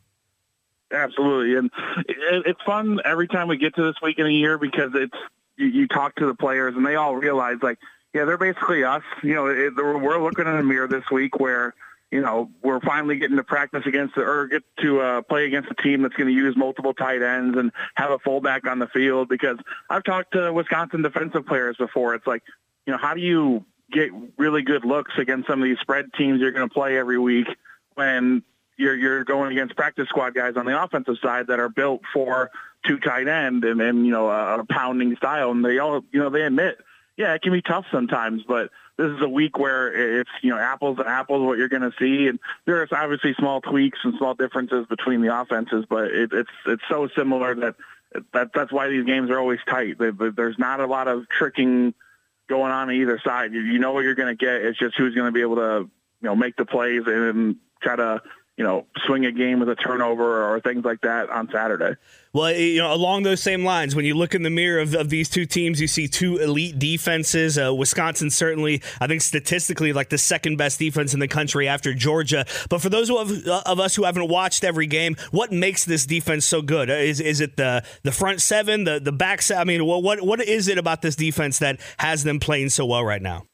[0.90, 1.70] Absolutely, and
[2.08, 5.16] it, it's fun every time we get to this week in a year because it's
[5.56, 7.78] you, you talk to the players and they all realize like
[8.14, 9.02] yeah, they're basically us.
[9.22, 11.74] You know, it, we're looking in the mirror this week where
[12.10, 15.70] you know we're finally getting to practice against the, or get to uh, play against
[15.70, 18.86] a team that's going to use multiple tight ends and have a fullback on the
[18.88, 19.28] field.
[19.28, 19.58] Because
[19.90, 22.14] I've talked to Wisconsin defensive players before.
[22.14, 22.42] It's like,
[22.86, 26.40] you know, how do you get really good looks against some of these spread teams
[26.40, 27.46] you're going to play every week
[27.94, 28.42] when
[28.76, 32.50] you're you're going against practice squad guys on the offensive side that are built for
[32.86, 36.20] two tight end and and you know a, a pounding style, and they all you
[36.20, 36.78] know they admit
[37.18, 40.58] yeah, it can be tough sometimes, but this is a week where it's, you know,
[40.58, 42.28] apples to apples what you're going to see.
[42.28, 46.82] And there's obviously small tweaks and small differences between the offenses, but it, it's, it's
[46.88, 47.74] so similar that,
[48.32, 49.96] that that's why these games are always tight.
[49.98, 51.92] There's not a lot of tricking
[52.48, 53.52] going on either side.
[53.52, 54.62] You know what you're going to get.
[54.62, 57.96] It's just who's going to be able to, you know, make the plays and try
[57.96, 58.22] to,
[58.58, 61.94] you know, swing a game with a turnover or things like that on Saturday.
[62.32, 65.10] Well, you know, along those same lines, when you look in the mirror of, of
[65.10, 67.56] these two teams, you see two elite defenses.
[67.56, 71.94] Uh, Wisconsin certainly, I think, statistically, like the second best defense in the country after
[71.94, 72.44] Georgia.
[72.68, 76.04] But for those have, uh, of us who haven't watched every game, what makes this
[76.04, 76.90] defense so good?
[76.90, 79.60] Uh, is is it the the front seven, the the back seven?
[79.60, 83.04] I mean, what what is it about this defense that has them playing so well
[83.04, 83.44] right now?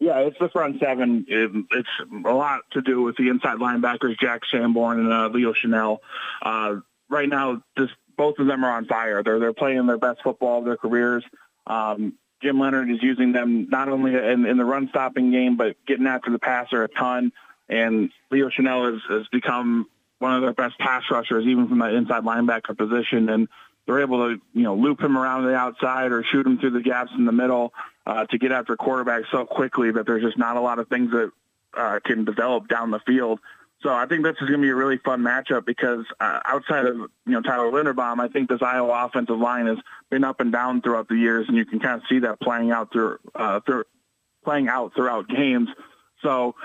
[0.00, 1.26] Yeah, it's the front seven.
[1.28, 1.88] It, it's
[2.24, 5.98] a lot to do with the inside linebackers, Jack Sanborn and uh, Leo Chenal.
[6.40, 6.76] Uh,
[7.10, 9.22] right now, just both of them are on fire.
[9.22, 11.22] They're they're playing their best football of their careers.
[11.66, 15.76] Um, Jim Leonhard is using them not only in, in the run stopping game, but
[15.86, 17.30] getting after the passer a ton.
[17.68, 19.86] And Leo Chenal has, has become
[20.18, 23.28] one of their best pass rushers, even from that inside linebacker position.
[23.28, 23.48] And
[23.86, 26.80] they're able to, you know, loop him around the outside or shoot him through the
[26.80, 27.74] gaps in the middle
[28.06, 31.10] uh, to get after quarterbacks so quickly that there's just not a lot of things
[31.12, 31.30] that
[31.76, 33.40] uh, can develop down the field.
[33.82, 36.84] So I think this is going to be a really fun matchup because uh, outside
[36.84, 39.78] of you know Tyler Linderbaum, I think this Iowa offensive line has
[40.10, 42.72] been up and down throughout the years, and you can kind of see that playing
[42.72, 43.84] out through, uh, through
[44.44, 45.70] playing out throughout games.
[46.22, 46.56] So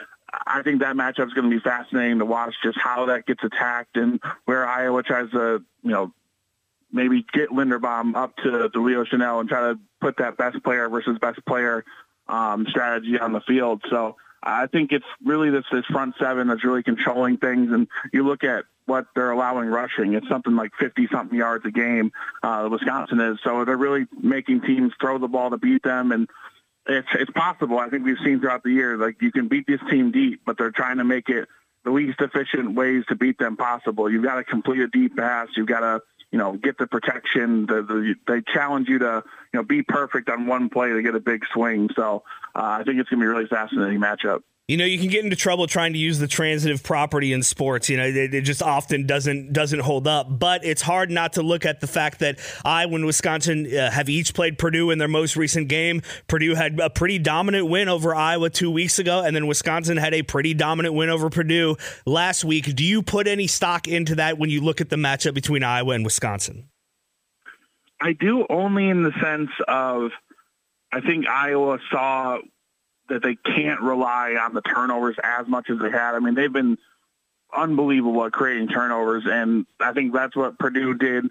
[0.45, 3.43] I think that matchup is going to be fascinating to watch, just how that gets
[3.43, 6.11] attacked and where Iowa tries to you know
[6.95, 10.89] maybe get Linderbaum up to, the Leo Chenal and try to put that best player
[10.89, 11.83] versus best player
[12.27, 13.83] um, strategy on the field.
[13.89, 17.71] So I think it's really this, this front seven that's really controlling things.
[17.71, 20.13] And you look at what they're allowing rushing.
[20.13, 22.11] It's something like 50 something yards a game.
[22.43, 23.39] Uh, Wisconsin is.
[23.43, 26.11] So they're really making teams throw the ball to beat them.
[26.11, 26.29] And
[26.87, 27.79] it's, it's possible.
[27.79, 30.57] I think we've seen throughout the year, like you can beat this team deep, but
[30.57, 31.47] they're trying to make it
[31.83, 34.09] the least efficient ways to beat them possible.
[34.09, 35.47] You've got to complete a deep pass.
[35.55, 36.01] You've got to,
[36.35, 37.65] you know, get the protection.
[37.65, 41.15] The, the, they challenge you to, you know, be perfect on one play to get
[41.15, 41.89] a big swing.
[41.95, 44.41] So uh, I think it's going to be a really fascinating matchup.
[44.67, 47.87] You know, you can get into trouble trying to use the transitive property in sports.
[47.87, 50.39] You know, it, it, just often doesn't doesn't hold up.
[50.39, 54.09] But it's hard not to look at the fact that Iowa and Wisconsin uh, have
[54.09, 56.01] each played Purdue in their most recent game.
[56.27, 60.15] Purdue had a pretty dominant win over Iowa two weeks ago, and then Wisconsin had
[60.15, 61.75] a pretty dominant win over Purdue
[62.07, 62.73] last week.
[62.75, 65.93] Do you put any stock into that when you look at the matchup between Iowa
[65.93, 66.69] and Wisconsin?
[68.01, 70.09] I do only in the sense of
[70.91, 72.39] I think Iowa saw
[73.09, 76.15] that they can't rely on the turnovers as much as they had.
[76.15, 76.77] I mean, they've been
[77.55, 81.25] unbelievable at creating turnovers, and I think that's what Purdue did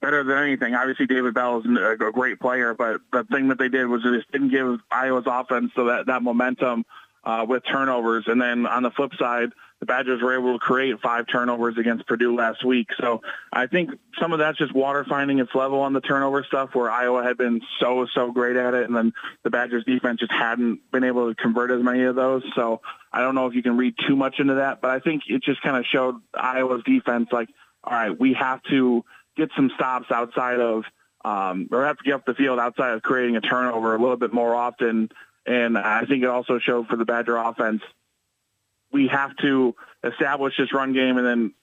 [0.00, 0.74] better than anything.
[0.74, 4.10] Obviously, David Bell is a great player, but the thing that they did was they
[4.10, 6.84] just didn't give Iowa's offense so that that momentum
[7.24, 8.24] uh, with turnovers.
[8.26, 12.06] And then on the flip side, the Badgers were able to create five turnovers against
[12.06, 12.88] Purdue last week.
[12.98, 13.20] So
[13.52, 16.90] I think some of that's just water finding its level on the turnover stuff where
[16.90, 18.86] Iowa had been so, so great at it.
[18.86, 19.12] And then
[19.42, 22.42] the Badgers defense just hadn't been able to convert as many of those.
[22.54, 22.80] So
[23.12, 25.42] I don't know if you can read too much into that, but I think it
[25.42, 27.50] just kind of showed Iowa's defense like,
[27.84, 29.04] all right, we have to
[29.36, 30.84] get some stops outside of,
[31.22, 34.16] um, or have to get up the field outside of creating a turnover a little
[34.16, 35.10] bit more often.
[35.44, 37.82] And I think it also showed for the Badger offense
[38.96, 41.54] we have to establish this run game, and then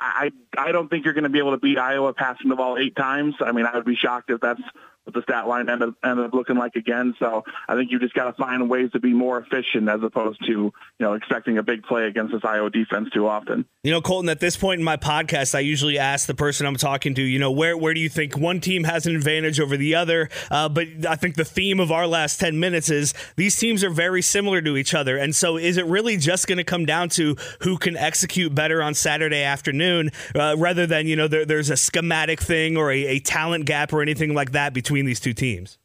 [0.00, 2.78] I I don't think you're going to be able to beat Iowa passing the ball
[2.78, 3.34] eight times.
[3.40, 4.62] I mean, I would be shocked if that's
[5.04, 7.14] what the stat line ended, ended up looking like again.
[7.18, 10.44] So I think you just got to find ways to be more efficient as opposed
[10.46, 13.64] to, you know, expecting a big play against this Iowa defense too often.
[13.82, 16.76] You know, Colten, at this point in my podcast, I usually ask the person I'm
[16.76, 19.76] talking to, you know, where, where do you think one team has an advantage over
[19.76, 20.28] the other?
[20.50, 23.90] Uh, but I think the theme of our last 10 minutes is these teams are
[23.90, 25.16] very similar to each other.
[25.16, 28.80] And so is it really just going to come down to who can execute better
[28.80, 33.06] on Saturday afternoon uh, rather than, you know, there, there's a schematic thing or a,
[33.06, 35.78] a talent gap or anything like that between between these two teams?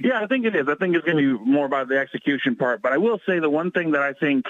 [0.00, 0.66] Yeah, I think it is.
[0.68, 2.82] I think it's going to be more about the execution part.
[2.82, 4.46] But I will say the one thing that I think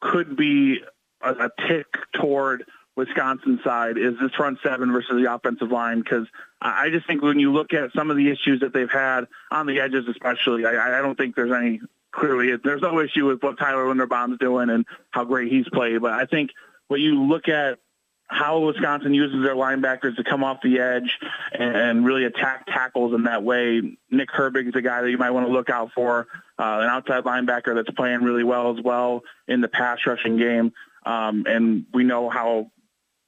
[0.00, 0.80] could be
[1.22, 2.64] a, a tick toward
[2.96, 6.26] Wisconsin side is this front seven versus the offensive line because
[6.60, 9.66] I just think when you look at some of the issues that they've had on
[9.66, 13.58] the edges, especially, I, I don't think there's any clearly there's no issue with what
[13.58, 16.00] Tyler Linderbaum's doing and how great he's played.
[16.00, 16.50] But I think
[16.88, 17.78] when you look at
[18.28, 21.18] how Wisconsin uses their linebackers to come off the edge
[21.52, 23.96] and, really attack tackles in that way.
[24.10, 26.26] Nick Herbig is a guy that you might want to look out for,
[26.58, 30.72] uh, an outside linebacker that's playing really well as well in the pass rushing game.
[31.04, 32.70] Um, and we know how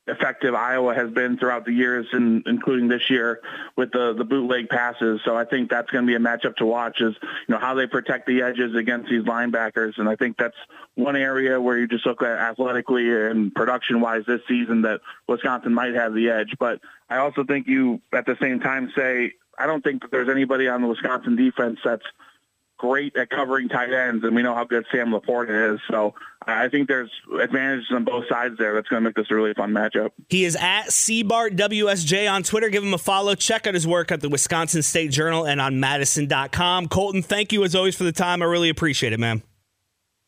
[0.09, 3.41] effective Iowa has been throughout the years, and including this year
[3.77, 5.21] with the the bootleg passes.
[5.25, 7.01] So I think that's going to be a matchup to watch.
[7.01, 10.57] Is you know how they protect the edges against these linebackers, and I think that's
[10.95, 15.75] one area where you just look at athletically and production wise this season that Wisconsin
[15.75, 16.57] might have the edge.
[16.59, 20.29] But I also think you at the same time say I don't think that there's
[20.29, 22.05] anybody on the Wisconsin defense that's
[22.79, 25.81] great at covering tight ends, and we know how good Sam LaPorta is.
[25.91, 26.15] So
[26.47, 27.11] I think there's
[27.41, 28.75] advantages on both sides there.
[28.75, 30.11] That's going to make this a really fun matchup.
[30.29, 32.71] He is at CBartWSJ on Twitter.
[32.71, 33.35] Give him a follow.
[33.35, 36.89] Check out his work at the Wisconsin State Journal and on Madison.com.
[36.89, 38.43] Colten, thank you as always for the time.
[38.43, 39.43] I really appreciate it, man.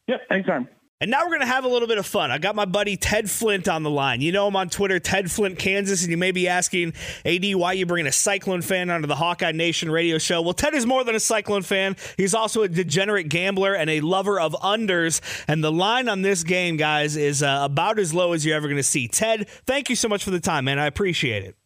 [0.07, 0.69] Yeah, anytime.
[1.03, 2.31] And now we're going to have a little bit of fun.
[2.31, 4.21] I got my buddy Ted Flint on the line.
[4.21, 6.93] You know him on Twitter, Ted Flint, Kansas, and you may be asking,
[7.25, 10.43] AD, why you bringing a Cyclone fan onto the Hawkeye Nation radio show?
[10.43, 11.97] Well, Ted is more than a Cyclone fan.
[12.19, 15.23] He's also a degenerate gambler and a lover of unders.
[15.49, 18.69] And the line on this game, guys, is uh, about as low as you're ever
[18.69, 19.09] going to see.
[19.09, 20.79] Ted, thank you so much for the time, man.
[20.79, 21.57] I appreciate it.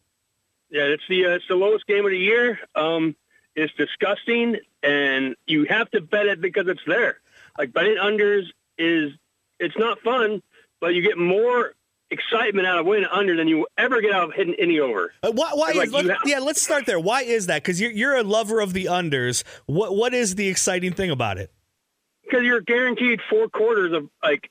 [0.69, 2.57] Yeah, it's the uh, it's the lowest game of the year.
[2.73, 3.17] Um,
[3.53, 7.17] it's disgusting, and you have to bet it because it's there.
[7.57, 8.45] Like betting unders
[8.77, 9.11] is
[9.59, 10.41] it's not fun,
[10.81, 11.73] but you get more
[12.11, 15.13] excitement out of winning under than you ever get out of hitting any over.
[15.23, 15.51] Uh, why?
[15.53, 16.99] why is, let, have, yeah, let's start there.
[16.99, 17.63] Why is that?
[17.63, 19.43] Because you're you're a lover of the unders.
[19.65, 21.51] What what is the exciting thing about it?
[22.23, 24.49] Because you're guaranteed four quarters of like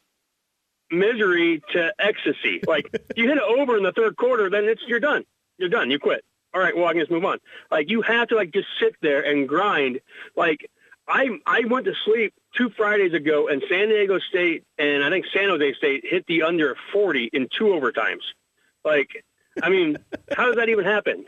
[0.91, 2.61] misery to ecstasy.
[2.67, 5.25] Like you hit it over in the third quarter, then it's you're done.
[5.59, 5.91] You're done.
[5.91, 6.25] You quit.
[6.55, 7.39] All right, well I can just move on.
[7.71, 10.01] Like you have to like just sit there and grind.
[10.37, 10.71] Like
[11.09, 15.27] I I went to sleep two Fridays ago, and San Diego State and I think
[15.33, 18.23] San Jose State hit the under 40 in two overtimes.
[18.85, 19.25] Like,
[19.63, 19.97] I mean,
[20.37, 21.25] how does that even happen?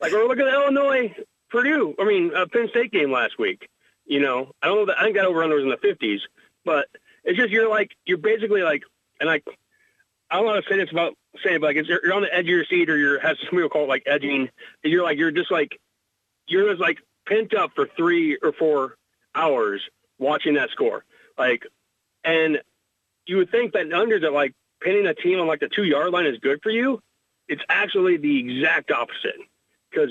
[0.00, 1.14] Like, or look at the Illinois
[1.50, 1.94] Purdue.
[1.98, 3.68] I mean, uh, Penn State game last week.
[4.04, 4.86] You know, I don't know.
[4.86, 6.20] That, I think that over under was in the 50s,
[6.64, 6.86] but
[7.24, 8.82] it's just you're like you're basically like,
[9.20, 9.42] and I
[10.30, 11.14] I don't want to say this about
[11.44, 13.50] saying, but like it's, you're on the edge of your seat, or you're has some
[13.50, 14.48] people call it like edging.
[14.84, 15.80] And you're like you're just like
[16.46, 18.96] you're just like pent up for three or four
[19.34, 19.82] hours
[20.18, 21.04] watching that score.
[21.38, 21.64] Like,
[22.24, 22.60] and
[23.26, 26.12] you would think that under that like pinning a team on like the two yard
[26.12, 27.02] line is good for you.
[27.48, 29.36] It's actually the exact opposite
[29.90, 30.10] because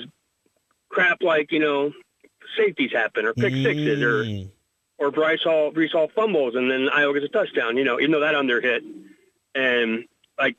[0.88, 1.92] crap like you know
[2.56, 4.50] safeties happen or pick sixes or Mm.
[4.98, 7.76] or Breece Hall Breece Hall fumbles and then Iowa gets a touchdown.
[7.76, 8.82] You know, even though that under hit,
[9.54, 10.04] and
[10.38, 10.56] like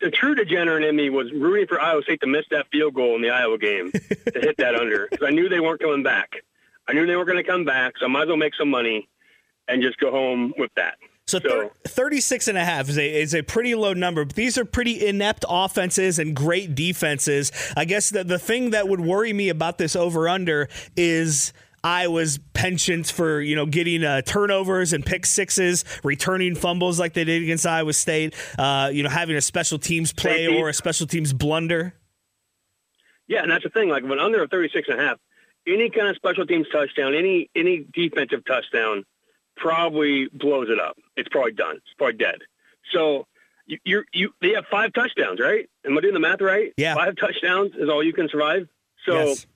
[0.00, 3.14] the true degenerate in me was rooting for Iowa State to miss that field goal
[3.14, 6.42] in the Iowa game to hit that under because I knew they weren't coming back.
[6.92, 8.68] I knew they weren't going to come back, so I might as well make some
[8.68, 9.08] money
[9.66, 10.98] and just go home with that.
[11.26, 14.58] So, thir- 36 and a half is a, is a pretty low number, but these
[14.58, 17.50] are pretty inept offenses and great defenses.
[17.78, 22.38] I guess the, the thing that would worry me about this over under is Iowa's
[22.52, 27.42] penchant for, you know, getting uh, turnovers and pick sixes, returning fumbles like they did
[27.42, 31.32] against Iowa State, uh, you know, having a special teams play or a special teams
[31.32, 31.94] blunder.
[33.28, 33.88] Yeah, and that's the thing.
[33.88, 35.18] Like when under a 36 and a half,
[35.66, 39.04] any kind of special teams touchdown, any any defensive touchdown,
[39.56, 40.96] probably blows it up.
[41.16, 41.76] It's probably done.
[41.76, 42.38] It's probably dead.
[42.92, 43.26] So
[43.66, 45.68] you you, you they have five touchdowns, right?
[45.84, 46.72] Am I doing the math right?
[46.76, 46.94] Yeah.
[46.94, 48.68] Five touchdowns is all you can survive.
[49.06, 49.46] So Yes.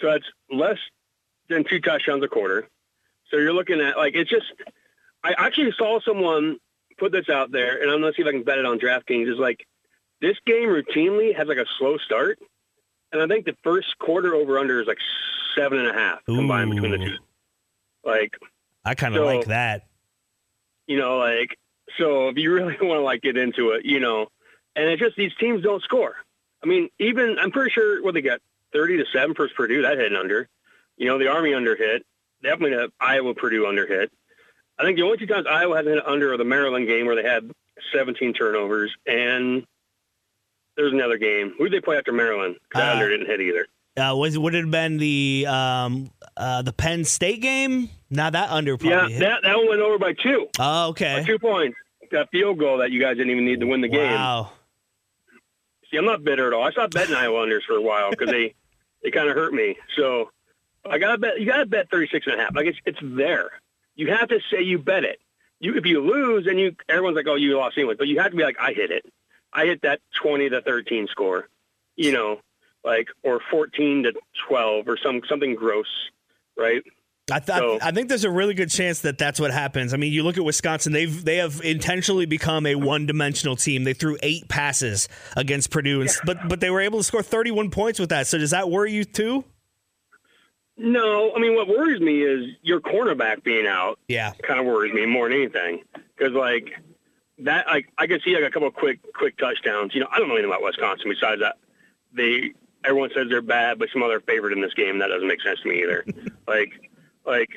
[0.00, 0.78] so that's less
[1.48, 2.68] than two touchdowns a quarter.
[3.30, 4.46] So you're looking at like it's just.
[5.24, 6.58] I actually saw someone
[6.96, 9.30] put this out there, and I'm gonna see if I can bet it on DraftKings.
[9.30, 9.66] Is like
[10.20, 12.38] this game routinely has like a slow start,
[13.12, 14.98] and I think the first quarter over under is like
[15.56, 17.16] seven and a half combined between the two.
[18.04, 18.36] Like
[18.84, 19.86] I kind of So- like that.
[20.86, 21.58] you know, like
[21.98, 24.28] so if you really want to like get into it, you know,
[24.76, 26.16] and it's just these teams don't score.
[26.62, 28.40] I mean, even I'm pretty sure what they got
[28.72, 30.48] thirty to seven for Purdue that hit under.
[30.96, 32.04] You know, the Army under hit.
[32.42, 34.10] Definitely the Iowa Purdue under hit.
[34.78, 37.16] I think the only two times Iowa hasn't hit under are the Maryland game where
[37.16, 37.50] they had
[37.92, 39.64] 17 turnovers, and
[40.78, 41.52] there's another game.
[41.58, 42.56] Who did they play after Maryland?
[42.70, 43.66] 'Cause that Uh, under didn't hit either.
[43.98, 47.90] Uh, was would it have been the um, uh, the Penn State game?
[48.10, 49.20] Now that under probably Yeah, hit.
[49.20, 50.48] that that one went over by two.
[50.58, 51.18] Oh, okay.
[51.20, 51.76] By two points.
[52.12, 54.12] That field goal that you guys didn't even need to win the game.
[54.12, 54.52] Wow.
[55.90, 56.62] See, I'm not bitter at all.
[56.62, 58.54] I stopped betting Iowa unders for a while because they
[59.02, 59.76] they kind of hurt me.
[59.96, 60.30] So
[60.88, 61.40] I gotta bet.
[61.40, 62.54] You gotta bet 36 and a half.
[62.54, 63.50] Like it's it's there.
[63.96, 65.18] You have to say you bet it.
[65.60, 67.94] You if you lose, and you everyone's like, oh, you lost anyway.
[67.98, 69.04] But you have to be like, I hit it.
[69.52, 71.48] I hit that 20 to 13 score.
[71.96, 72.40] You know,
[72.84, 74.12] like or 14 to
[74.46, 75.88] 12 or some something gross,
[76.56, 76.82] right?
[77.30, 79.92] I, th- So- I think there's a really good chance that that's what happens.
[79.92, 83.84] I mean, you look at Wisconsin; they've they have intentionally become a one-dimensional team.
[83.84, 87.22] They threw eight passes against Purdue, and, s but but they were able to score
[87.22, 88.26] 31 points with that.
[88.28, 89.44] So does that worry you too?
[90.76, 93.98] No, I mean what worries me is your cornerback being out.
[94.06, 94.32] Yeah.
[94.42, 95.82] kind of worries me more than anything
[96.16, 96.70] because like
[97.40, 99.94] that like I could see like a couple of quick quick touchdowns.
[99.94, 101.56] You know, I don't know anything about Wisconsin besides that
[102.12, 102.52] they
[102.84, 104.98] everyone says they're bad, but some other favorite in this game.
[104.98, 106.04] That doesn't make sense to me either.
[106.46, 106.72] like
[107.24, 107.50] like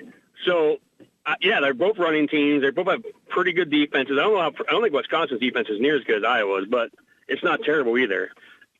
[0.45, 0.77] so.
[1.23, 2.63] Uh, yeah, they're both running teams.
[2.63, 4.17] They both have pretty good defenses.
[4.17, 4.41] I don't know.
[4.41, 6.89] How, I don't think Wisconsin's defense is near as good as Iowa's, but
[7.27, 8.31] it's not terrible either.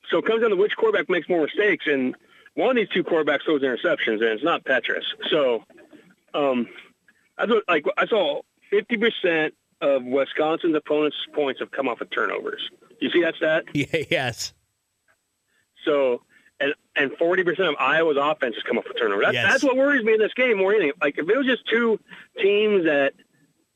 [0.09, 2.15] So it comes down to which quarterback makes more mistakes, and
[2.55, 5.03] one of these two quarterbacks throws interceptions, and it's not Petras.
[5.29, 5.63] So,
[6.33, 6.67] um,
[7.37, 8.41] I thought like I saw
[8.71, 12.69] fifty percent of Wisconsin's opponents' points have come off of turnovers.
[12.99, 13.65] You see that stat?
[13.73, 14.03] Yeah.
[14.09, 14.53] Yes.
[15.86, 16.21] So,
[16.59, 19.25] and and forty percent of Iowa's offense has come off of turnovers.
[19.25, 19.51] That, Yes.
[19.51, 20.99] That's what worries me in this game more than anything.
[21.01, 21.99] Like if it was just two
[22.39, 23.13] teams that.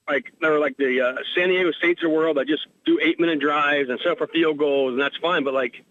[0.08, 3.20] Like they're like the uh, San Diego States of the world that just do eight
[3.20, 5.44] minute drives and set for field goals and that's fine.
[5.44, 5.84] But like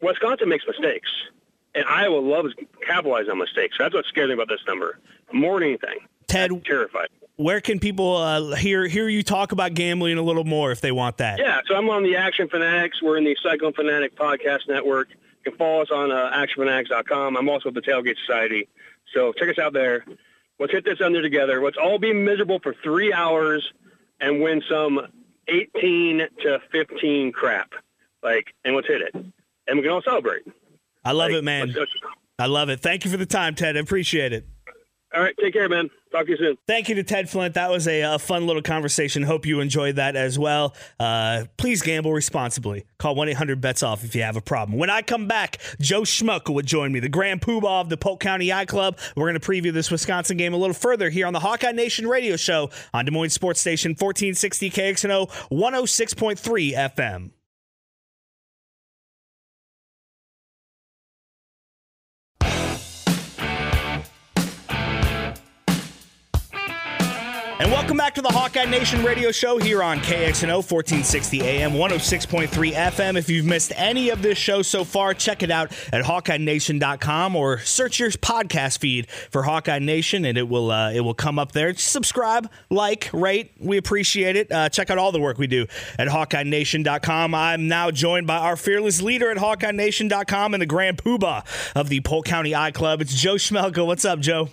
[0.00, 1.10] Wisconsin makes mistakes,
[1.74, 2.54] and Iowa loves
[2.86, 3.76] capitalizing on mistakes.
[3.76, 4.98] So That's what scares me about this number
[5.30, 5.98] more than anything.
[6.26, 7.08] Ted, terrified.
[7.36, 10.92] Where can people uh, hear hear you talk about gambling a little more if they
[10.92, 11.38] want that?
[11.38, 13.02] Yeah, so I'm on the Action Fanatics.
[13.02, 15.08] We're in the Cyclone Fanatic Podcast Network.
[15.10, 17.36] You can follow us on uh, actionfanatics.com.
[17.36, 18.68] I'm also with the Tailgate Society.
[19.14, 20.04] So check us out there.
[20.60, 21.62] Let's hit this under together.
[21.62, 23.72] Let's all be miserable for three hours
[24.20, 25.00] and win some
[25.48, 27.72] 18 to 15 crap.
[28.22, 29.14] Like, and let's hit it.
[29.14, 30.42] And we can all celebrate.
[31.04, 31.74] I love Like, it, man.
[32.38, 32.80] I love it.
[32.80, 33.76] Thank you for the time, Ted.
[33.76, 34.46] I appreciate it.
[35.14, 35.90] All right, take care, man.
[36.10, 36.56] Talk to you soon.
[36.66, 37.54] Thank you to Ted Flint.
[37.54, 39.22] That was a, a fun little conversation.
[39.22, 40.74] Hope you enjoyed that as well.
[40.98, 42.84] Uh, please gamble responsibly.
[42.98, 44.78] Call 1 800 bets off if you have a problem.
[44.78, 48.20] When I come back, Joe Schmuck will join me, the Grand Poobah of the Polk
[48.20, 48.98] County I-Club.
[49.16, 52.06] We're going to preview this Wisconsin game a little further here on the Hawkeye Nation
[52.06, 57.30] radio show on Des Moines Sports Station 1460 KXNO 106.3 FM.
[68.02, 73.16] Back to the Hawkeye Nation radio show here on KXNO 1460 AM, 106.3 FM.
[73.16, 77.58] If you've missed any of this show so far, check it out at HawkeyeNation.com or
[77.58, 81.52] search your podcast feed for Hawkeye Nation and it will uh, it will come up
[81.52, 81.72] there.
[81.76, 83.52] Subscribe, like, rate.
[83.60, 84.50] We appreciate it.
[84.50, 87.36] Uh, check out all the work we do at HawkeyeNation.com.
[87.36, 91.46] I'm now joined by our fearless leader at HawkeyeNation.com and the grand poobah
[91.76, 93.00] of the Polk County I-Club.
[93.00, 93.86] It's Joe Schmelka.
[93.86, 94.48] What's up, Joe?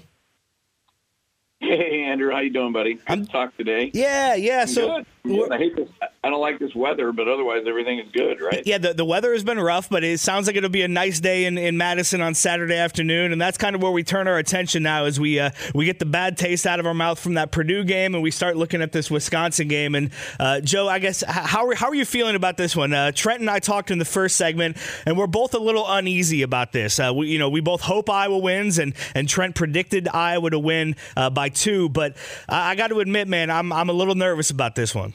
[1.62, 2.96] Hey Andrew, how you doing, buddy?
[2.96, 3.92] Good I'm, to talk today.
[3.94, 4.62] Yeah, yeah.
[4.62, 5.52] I'm so good.
[5.52, 5.90] I hate this.
[6.24, 8.62] I don't like this weather, but otherwise everything is good, right?
[8.66, 11.22] Yeah, the, the weather has been rough, but it sounds like it'll be a nice
[11.22, 14.38] day in, in Madison on Saturday afternoon, and that's kind of where we turn our
[14.38, 17.36] attention now as we uh, we get the bad taste out of our mouth from
[17.36, 19.96] that Purdue game, and we start looking at this Wisconsin game.
[19.96, 22.92] And uh, Joe, I guess how are, how are you feeling about this one?
[22.92, 26.42] Uh, Trent and I talked in the first segment, and we're both a little uneasy
[26.42, 27.00] about this.
[27.00, 30.60] Uh, we you know we both hope Iowa wins, and and Trent predicted Iowa to
[30.60, 32.16] win uh, by two, but
[32.48, 35.14] I, I got to admit, man, I'm I'm a little nervous about this one.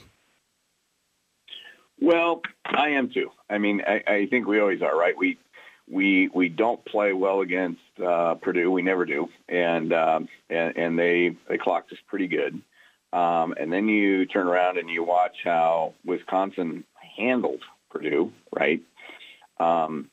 [1.98, 3.30] Well, I am too.
[3.48, 5.16] I mean, I, I think we always are, right?
[5.16, 5.38] We
[5.90, 8.70] we we don't play well against uh, Purdue.
[8.70, 12.60] We never do, and um, and, and they they clocked us pretty good.
[13.14, 16.84] Um, and then you turn around and you watch how Wisconsin
[17.16, 18.82] handled Purdue, right?
[19.58, 20.10] Um,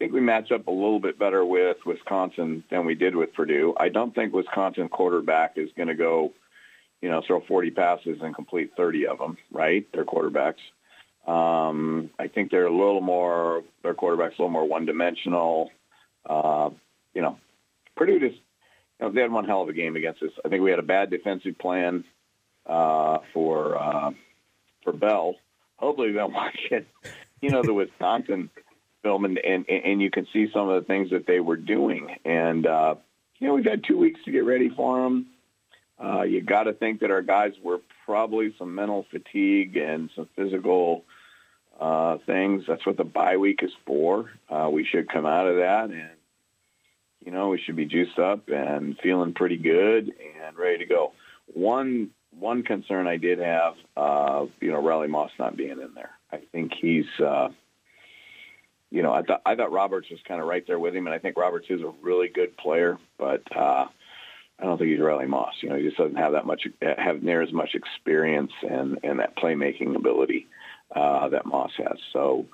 [0.00, 3.74] think we match up a little bit better with Wisconsin than we did with Purdue.
[3.76, 6.32] I don't think Wisconsin quarterback is going to go,
[7.02, 9.86] you know, throw 40 passes and complete 30 of them, right?
[9.92, 10.54] Their quarterbacks.
[11.26, 15.70] Um, I think they're a little more, their quarterback's a little more one dimensional.
[16.24, 16.70] Uh,
[17.12, 17.36] you know,
[17.94, 18.40] Purdue just,
[18.98, 20.32] you know, they had one hell of a game against us.
[20.42, 22.04] I think we had a bad defensive plan
[22.64, 24.12] uh, for uh,
[24.82, 25.34] for Bell.
[25.76, 26.88] Hopefully they'll watch it,
[27.42, 28.48] you know, the Wisconsin
[29.02, 32.16] film and, and, and you can see some of the things that they were doing.
[32.24, 32.94] And, uh,
[33.38, 35.26] you know, we've had two weeks to get ready for them.
[36.02, 40.28] Uh, you got to think that our guys were probably some mental fatigue and some
[40.34, 41.04] physical
[41.78, 42.64] uh, things.
[42.66, 44.30] That's what the bye week is for.
[44.48, 46.10] Uh, we should come out of that and,
[47.24, 50.12] you know, we should be juiced up and feeling pretty good
[50.46, 51.12] and ready to go.
[51.52, 56.12] One one concern I did have, uh, you know, Riley Moss not being in there.
[56.30, 57.48] I think he's, uh,
[58.90, 61.14] you know, I thought I thought Roberts was kind of right there with him, and
[61.14, 63.86] I think Roberts is a really good player, but uh,
[64.58, 65.54] I don't think he's Riley Moss.
[65.62, 66.66] You know, he just doesn't have that much,
[66.98, 70.48] have near as much experience and and that playmaking ability
[70.94, 71.98] uh, that Moss has.
[72.12, 72.46] So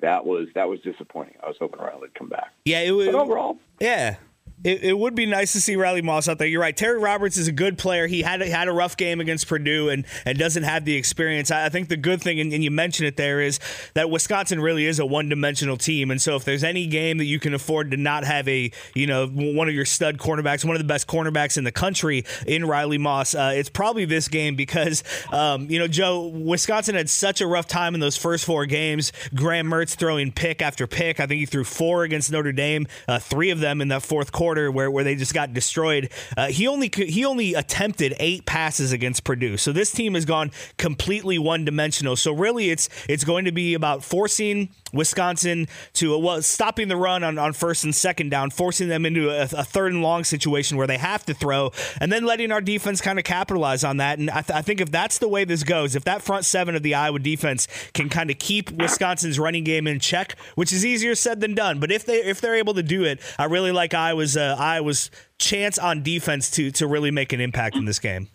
[0.00, 1.34] that was that was disappointing.
[1.42, 2.52] I was hoping Riley would come back.
[2.64, 3.06] Yeah, it was.
[3.06, 4.16] But overall, yeah,
[4.62, 6.46] it, it, would be nice to see Riley Moss out there.
[6.46, 6.76] You're right.
[6.76, 8.06] Terry Roberts is a good player.
[8.06, 11.50] He had had a rough game against Purdue and, and doesn't have the experience.
[11.50, 13.58] I, I think the good thing, and, and, you mentioned it there, is
[13.94, 16.10] that Wisconsin really is a one dimensional team.
[16.10, 19.06] And so if there's any game that you can afford to not have a you
[19.06, 22.66] know one of your stud cornerbacks, one of the best cornerbacks in the country in
[22.66, 25.02] Riley Moss, uh, it's probably this game because
[25.32, 29.10] um, you know Joe Wisconsin had such a rough time in those first four games.
[29.34, 31.18] Graham Mertz throwing pick after pick.
[31.18, 34.32] I think he threw four against Notre Dame, uh, three of them in that fourth
[34.32, 36.10] quarter quarter where, where they just got destroyed.
[36.36, 39.56] Uh, he only he only attempted eight passes against Purdue.
[39.56, 42.16] So this team has gone completely one dimensional.
[42.16, 47.22] So really, it's it's going to be about forcing Wisconsin to well stopping the run
[47.22, 50.76] on, on first and second down, forcing them into a, a third and long situation
[50.76, 51.70] where they have to throw,
[52.00, 54.18] and then letting our defense kind of capitalize on that.
[54.18, 56.74] And I, th- I think if that's the way this goes, if that front seven
[56.74, 60.84] of the Iowa defense can kind of keep Wisconsin's running game in check, which is
[60.84, 63.70] easier said than done, but if they if they're able to do it, I really
[63.70, 67.98] like Iowa's uh, Iowa's chance on defense to to really make an impact in this
[67.98, 68.28] game.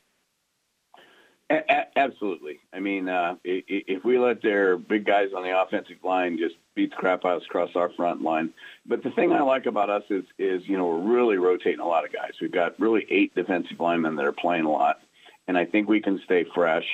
[1.49, 2.59] A- absolutely.
[2.73, 6.89] I mean, uh, if we let their big guys on the offensive line just beat
[6.89, 8.51] the crap out of us across our front line,
[8.85, 11.87] but the thing I like about us is, is you know, we're really rotating a
[11.87, 12.31] lot of guys.
[12.41, 14.99] We've got really eight defensive linemen that are playing a lot,
[15.47, 16.87] and I think we can stay fresh.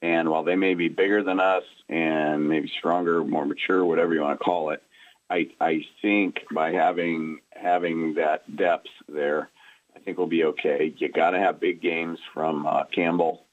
[0.00, 4.20] And while they may be bigger than us and maybe stronger, more mature, whatever you
[4.20, 4.82] want to call it,
[5.32, 9.48] I I think by having having that depth there,
[9.96, 10.92] I think we'll be okay.
[10.96, 13.44] You got to have big games from uh, Campbell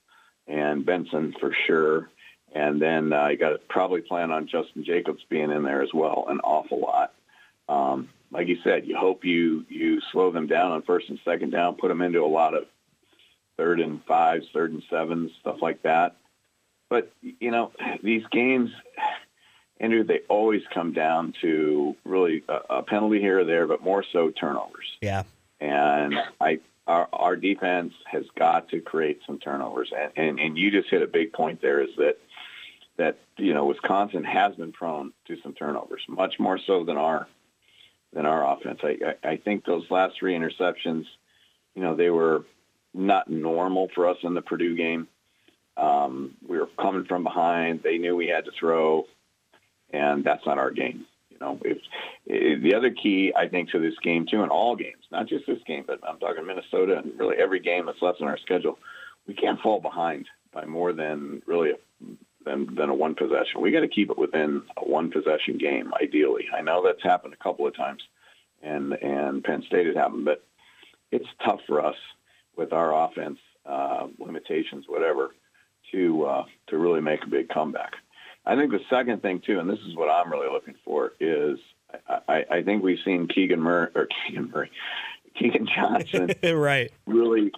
[0.45, 2.09] and Benson for sure.
[2.53, 5.93] And then uh, you got to probably plan on Jestin Jacobs being in there as
[5.93, 7.13] well, an awful lot.
[7.69, 11.51] Um, like you said, you hope you you slow them down on first and second
[11.51, 12.65] down, put them into a lot of
[13.55, 16.17] third and fives, third and sevens, stuff like that.
[16.89, 17.71] But you know,
[18.03, 18.71] these games,
[19.79, 24.03] Andrew, they always come down to really a, a penalty here or there, but more
[24.11, 24.97] so turnovers.
[25.01, 25.23] Yeah.
[25.59, 29.91] And I our, our defense has got to create some turnovers.
[29.95, 32.17] And, and, and you just hit a big point there is that,
[32.97, 37.27] that, you know, Wisconsin has been prone to some turnovers, much more so than our,
[38.11, 38.79] than our offense.
[38.83, 41.05] I, I, I think those last three interceptions,
[41.75, 42.43] you know, they were,
[42.93, 45.07] not normal for us in the Purdue game.
[45.77, 47.83] Um, we were coming from behind.
[47.83, 49.05] They knew we had to throw,
[49.91, 51.05] and that's not our game.
[51.29, 51.77] You know, if,
[52.25, 55.47] if the other key I think to this game too, in all games, not just
[55.47, 58.77] this game, but I'm talking Minnesota and really every game that's left on our schedule,
[59.27, 61.75] we can't fall behind by more than really a,
[62.45, 63.61] than than a one possession.
[63.61, 66.45] We got to keep it within a one possession game, ideally.
[66.55, 68.01] I know that's happened a couple of times,
[68.61, 70.43] and and Penn State has happened, but
[71.11, 71.95] it's tough for us
[72.55, 75.35] with our offense uh, limitations, whatever,
[75.91, 77.93] to uh, to really make a big comeback.
[78.45, 81.59] I think the second thing too, and this is what I'm really looking for, is
[82.27, 84.71] I, I think we've seen Keegan Murray or Keegan Murray,
[85.39, 86.91] Keagan Johnson, right?
[87.05, 87.51] Really,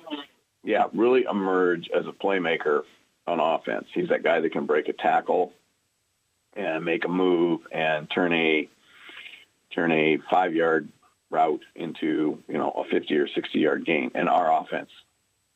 [0.64, 2.84] yeah, really emerge as a playmaker
[3.28, 3.88] on offense.
[3.94, 5.54] He's that guy that can break a tackle
[6.54, 8.68] and make a move and turn a
[9.74, 10.90] turn a five yard
[11.30, 14.12] route into you know a 50 or 60 yard gain.
[14.16, 14.90] And our offense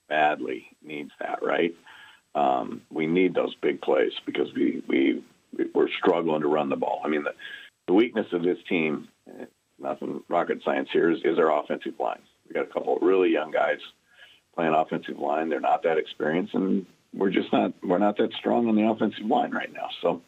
[0.08, 1.76] badly needs that, right?
[2.36, 5.24] Um, we need those big plays because we we
[5.74, 7.02] we're struggling to run the ball.
[7.04, 7.34] I mean, the,
[7.88, 9.08] the weakness of this team,
[9.80, 12.20] nothing rocket science here, is, is our offensive line.
[12.48, 13.80] We got a couple of really young guys
[14.54, 15.50] playing offensive line.
[15.50, 19.26] They're not that experienced, and we're just not we're not that strong on the offensive
[19.26, 19.88] line right now.
[20.02, 20.22] So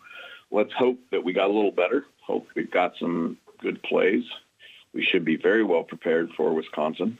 [0.49, 2.05] let's hope that we got a little better.
[2.25, 4.23] Hope we've got some good plays.
[4.93, 7.17] We should be very well prepared for Wisconsin.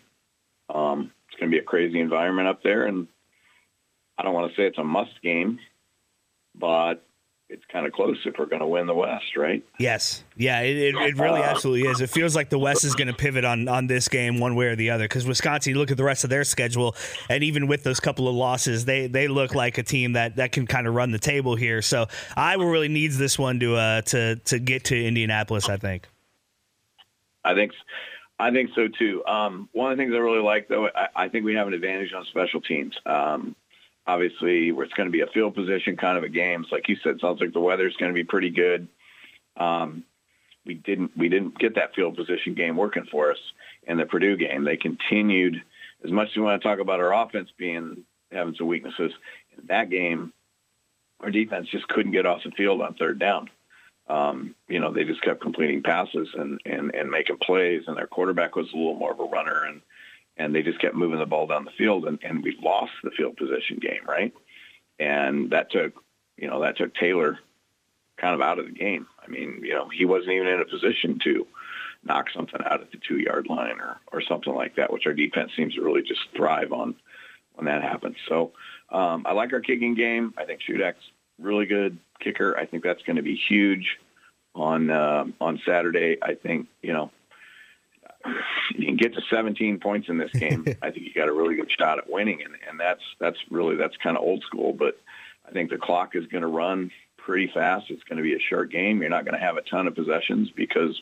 [0.74, 3.08] Um, it's going to be a crazy environment up there, and
[4.18, 5.60] I don't want to say it's a must game,
[6.56, 7.04] but
[7.50, 9.64] it's kind of close if we're going to win the West, right?
[9.80, 10.24] Yes.
[10.36, 12.02] Yeah, it, it, it really absolutely is.
[12.02, 14.66] It feels like the West is going to pivot on, on this game one way
[14.66, 16.94] or the other because Wisconsin, look at the rest of their schedule,
[17.30, 20.52] and even with those couple of losses, they, they look like a team that, that
[20.52, 21.82] can kind of run the table here.
[21.82, 26.08] So Iowa really needs this one to uh, to to get to Indianapolis, I think.
[27.46, 27.72] I think
[28.40, 29.24] I think so too.
[29.26, 31.74] Um, one of the things I really like, though, I, I think we have an
[31.74, 32.94] advantage on special teams.
[33.06, 33.56] Um,
[34.08, 36.66] obviously, it's going to be a field position kind of a game.
[36.68, 38.88] So like you said, sounds like the weather's going to be pretty good.
[39.58, 40.04] Um,
[40.66, 43.40] we didn't we didn't get that field position game working for us
[43.84, 44.64] in the Purdue game.
[44.64, 45.62] They continued
[46.04, 49.12] as much as we want to talk about our offense being having some weaknesses
[49.58, 50.34] in that game.
[51.22, 53.50] Our defense just couldn't get off the field on third down.
[54.10, 58.08] Um, you know, they just kept completing passes and, and, and making plays, and their
[58.08, 59.82] quarterback was a little more of a runner, and
[60.38, 63.12] and they just kept moving the ball down the field, and, and we lost the
[63.12, 64.34] field position game, right?
[65.00, 65.94] And that took,
[66.38, 67.40] you know, that took Taylor
[68.18, 69.08] kind of out of the game.
[69.24, 71.46] I mean, you know, he wasn't even in a position to
[72.04, 75.14] knock something out at the two yard line or, or something like that, which our
[75.14, 76.96] defense seems to really just thrive on
[77.56, 78.16] when that happens.
[78.28, 78.52] So
[78.90, 80.34] um, I like our kicking game.
[80.38, 82.58] I think Shudak's really good kicker.
[82.58, 83.98] I think that's going to be huge
[84.56, 86.18] on uh, on Saturday.
[86.22, 87.12] I think you know
[88.76, 90.66] you can get to 17 points in this game.
[90.82, 93.76] I think you got a really good shot at winning, and, and that's that's really
[93.76, 94.74] that's kind of old school.
[94.74, 95.00] But
[95.48, 97.90] I think the clock is going to run pretty fast.
[97.90, 99.02] It's going to be a short game.
[99.02, 101.02] You're not going to have a ton of possessions because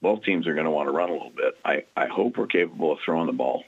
[0.00, 1.54] both teams are going to want to run a little bit.
[1.64, 3.64] I, I hope we're capable of throwing the ball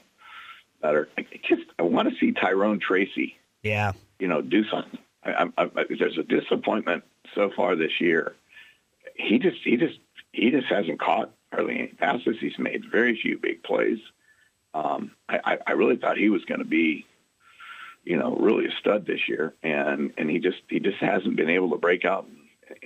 [0.81, 1.09] better.
[1.17, 3.35] I just I want to see Tyrone Tracy.
[3.63, 3.91] Yeah.
[4.19, 4.99] You know, do something.
[5.23, 7.03] I, I, I, there's a disappointment
[7.35, 8.33] so far this year.
[9.15, 9.99] He just he just
[10.31, 12.37] he just hasn't caught hardly any passes.
[12.39, 13.99] He's made very few big plays.
[14.73, 17.05] Um, I, I really thought he was going to be,
[18.05, 21.49] you know, really a stud this year, and and he just he just hasn't been
[21.49, 22.25] able to break out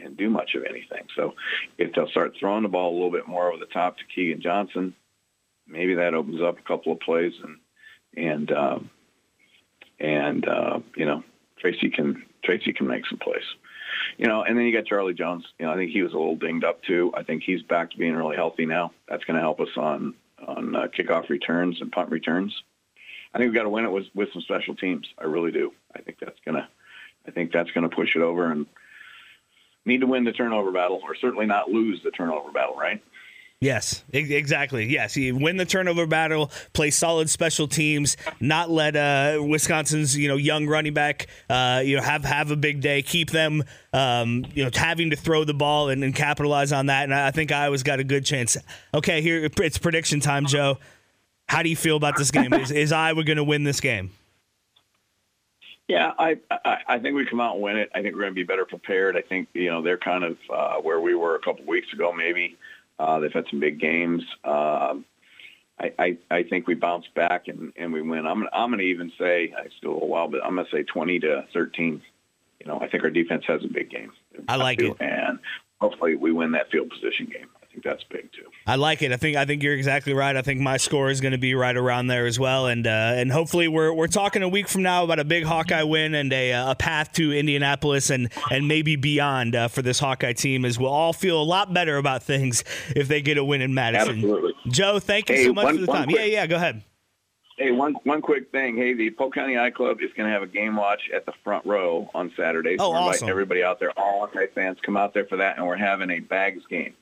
[0.04, 1.04] and, do much of anything.
[1.16, 1.36] So
[1.78, 4.42] if they'll start throwing the ball a little bit more over the top to Keagan
[4.42, 4.96] Johnson,
[5.68, 7.58] maybe that opens up a couple of plays and
[8.18, 8.90] and um,
[10.00, 11.24] and uh, you know
[11.60, 13.44] Tracy can Tracy can make some plays.
[14.18, 15.46] You know, and then you got Charlie Jones.
[15.60, 17.12] You know, I think he was a little dinged up too.
[17.16, 18.92] I think he's back to being really healthy now.
[19.10, 20.14] That's going to help us on
[20.46, 22.64] on uh, kickoff returns and punt returns.
[23.34, 25.08] I think we've got to win it with with some special teams.
[25.18, 25.74] I really do.
[25.94, 26.68] I think that's gonna
[27.28, 28.66] I think that's gonna push it over and
[29.86, 33.04] need to win the turnover battle, or certainly not lose the turnover battle, right?
[33.62, 34.86] Yes, exactly.
[34.86, 40.28] Yes, you win the turnover battle, play solid special teams, not let uh, Wisconsin's you
[40.28, 44.46] know young running back uh, you know have have a big day, keep them um,
[44.54, 47.06] you know having to throw the ball and, and, capitalize on that.
[47.06, 48.58] And I think Iowa's got a good chance.
[48.94, 50.78] Okay, here it's prediction time, Joe.
[51.48, 52.54] How do you feel about this game?
[52.54, 54.12] is, is Iowa going to win this game?
[55.88, 57.92] Yeah, I, I, I think we come out and win it.
[57.94, 59.16] I think we're going to be better prepared.
[59.16, 62.12] I think you know they're kind of uh, where we were a couple weeks ago,
[62.12, 62.58] maybe.
[62.98, 64.24] Uh, they've had some big games.
[64.44, 64.96] Uh,
[65.80, 68.26] I, I, I think we bounce back and, and we win.
[68.26, 70.84] I'm I'm going to even say I still a while, but I'm going to say
[70.84, 72.02] 20 to 13.
[72.62, 74.14] You know, I think our defense has a big game.
[74.48, 75.40] I like it, and
[75.82, 77.48] hopefully we win that field position game.
[77.76, 78.50] Think that's big too.
[78.66, 79.12] I like it.
[79.12, 80.34] I think I think you're exactly right.
[80.38, 82.90] I think my score is going to be right around there as well, and uh,
[83.18, 86.32] and hopefully we're we're talking a week from now about a big Hawkeye win and
[86.32, 90.64] a, uh, a path to Indianapolis and and maybe beyond uh, for this Hawkeye team
[90.64, 92.64] as we'll all feel a lot better about things
[92.96, 94.16] if they get a win in Madison.
[94.16, 94.54] Absolutely.
[94.70, 96.04] Joe, thank you Hey, so much one- for the time.
[96.06, 96.82] quick- yeah, yeah, go ahead.
[97.58, 98.76] Hey, one one quick thing.
[98.78, 101.66] Hey, the Polk County I-Club is going to have a game watch at the front
[101.66, 102.78] row on Saturday.
[102.78, 103.30] So Oh, we're inviting awesome.
[103.30, 106.20] everybody out there, all Hawkeye fans, come out there for that, and we're having a
[106.20, 106.94] bags game.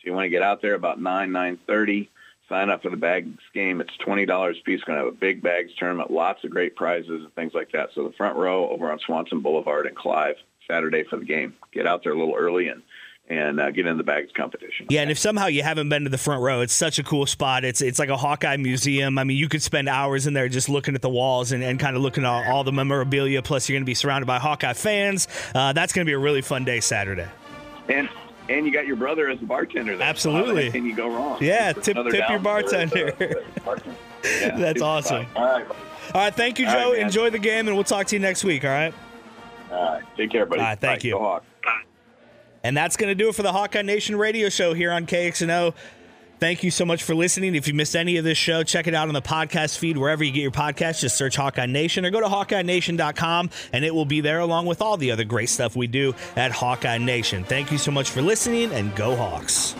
[0.00, 2.08] So you want to get out there about nine nine thirty.
[2.48, 3.80] Sign up for the bags game.
[3.80, 4.82] It's twenty dollars a piece.
[4.82, 7.90] Going to have a big bags tournament, lots of great prizes and things like that.
[7.94, 10.36] So the front row over on Swanson Boulevard in Clive,
[10.66, 11.54] Saturday for the game.
[11.72, 12.82] Get out there a little early and
[13.28, 14.86] and uh, get in the bags competition.
[14.88, 17.26] Yeah, and if somehow you haven't been to the front row, it's such a cool
[17.26, 17.64] spot.
[17.64, 19.18] It's it's like a Hawkeye museum.
[19.18, 21.78] I mean, you could spend hours in there just looking at the walls and, and
[21.78, 23.42] kind of looking at all, all the memorabilia.
[23.42, 25.28] Plus, you're going to be surrounded by Hawkeye fans.
[25.54, 27.28] Uh, that's going to be a really fun day Saturday.
[27.88, 28.08] And
[28.50, 29.96] and you got your brother as a bartender.
[29.96, 30.06] There.
[30.06, 30.66] Absolutely.
[30.66, 31.38] How can you go wrong?
[31.40, 33.12] Yeah, tip- tip your for, bartender.
[33.20, 33.96] uh, bartender.
[34.22, 35.26] Yeah, That's awesome.
[35.34, 35.66] All right.
[36.12, 36.92] All right, thank you, Joe.
[36.92, 37.00] man.
[37.06, 38.64] Enjoy the game, and we'll talk to you next week.
[38.66, 38.92] All right.
[39.72, 40.02] All right.
[40.14, 40.60] Take care, buddy.
[40.60, 41.06] All right, thank Bye.
[41.08, 41.14] you.
[41.14, 41.46] Go Hawks.
[42.62, 45.72] And that's going to do it for the Hawkeye Nation radio show here on KXNO.
[46.40, 47.54] Thank you so much for listening.
[47.54, 50.24] If you missed any of this show, check it out on the podcast feed wherever
[50.24, 51.00] you get your podcasts.
[51.00, 54.80] Just search Hawkeye Nation or go to HawkeyeNation.com and it will be there along with
[54.80, 57.44] all the other great stuff we do at Hawkeye Nation.
[57.44, 59.74] Thank you so much for listening and go Hawks.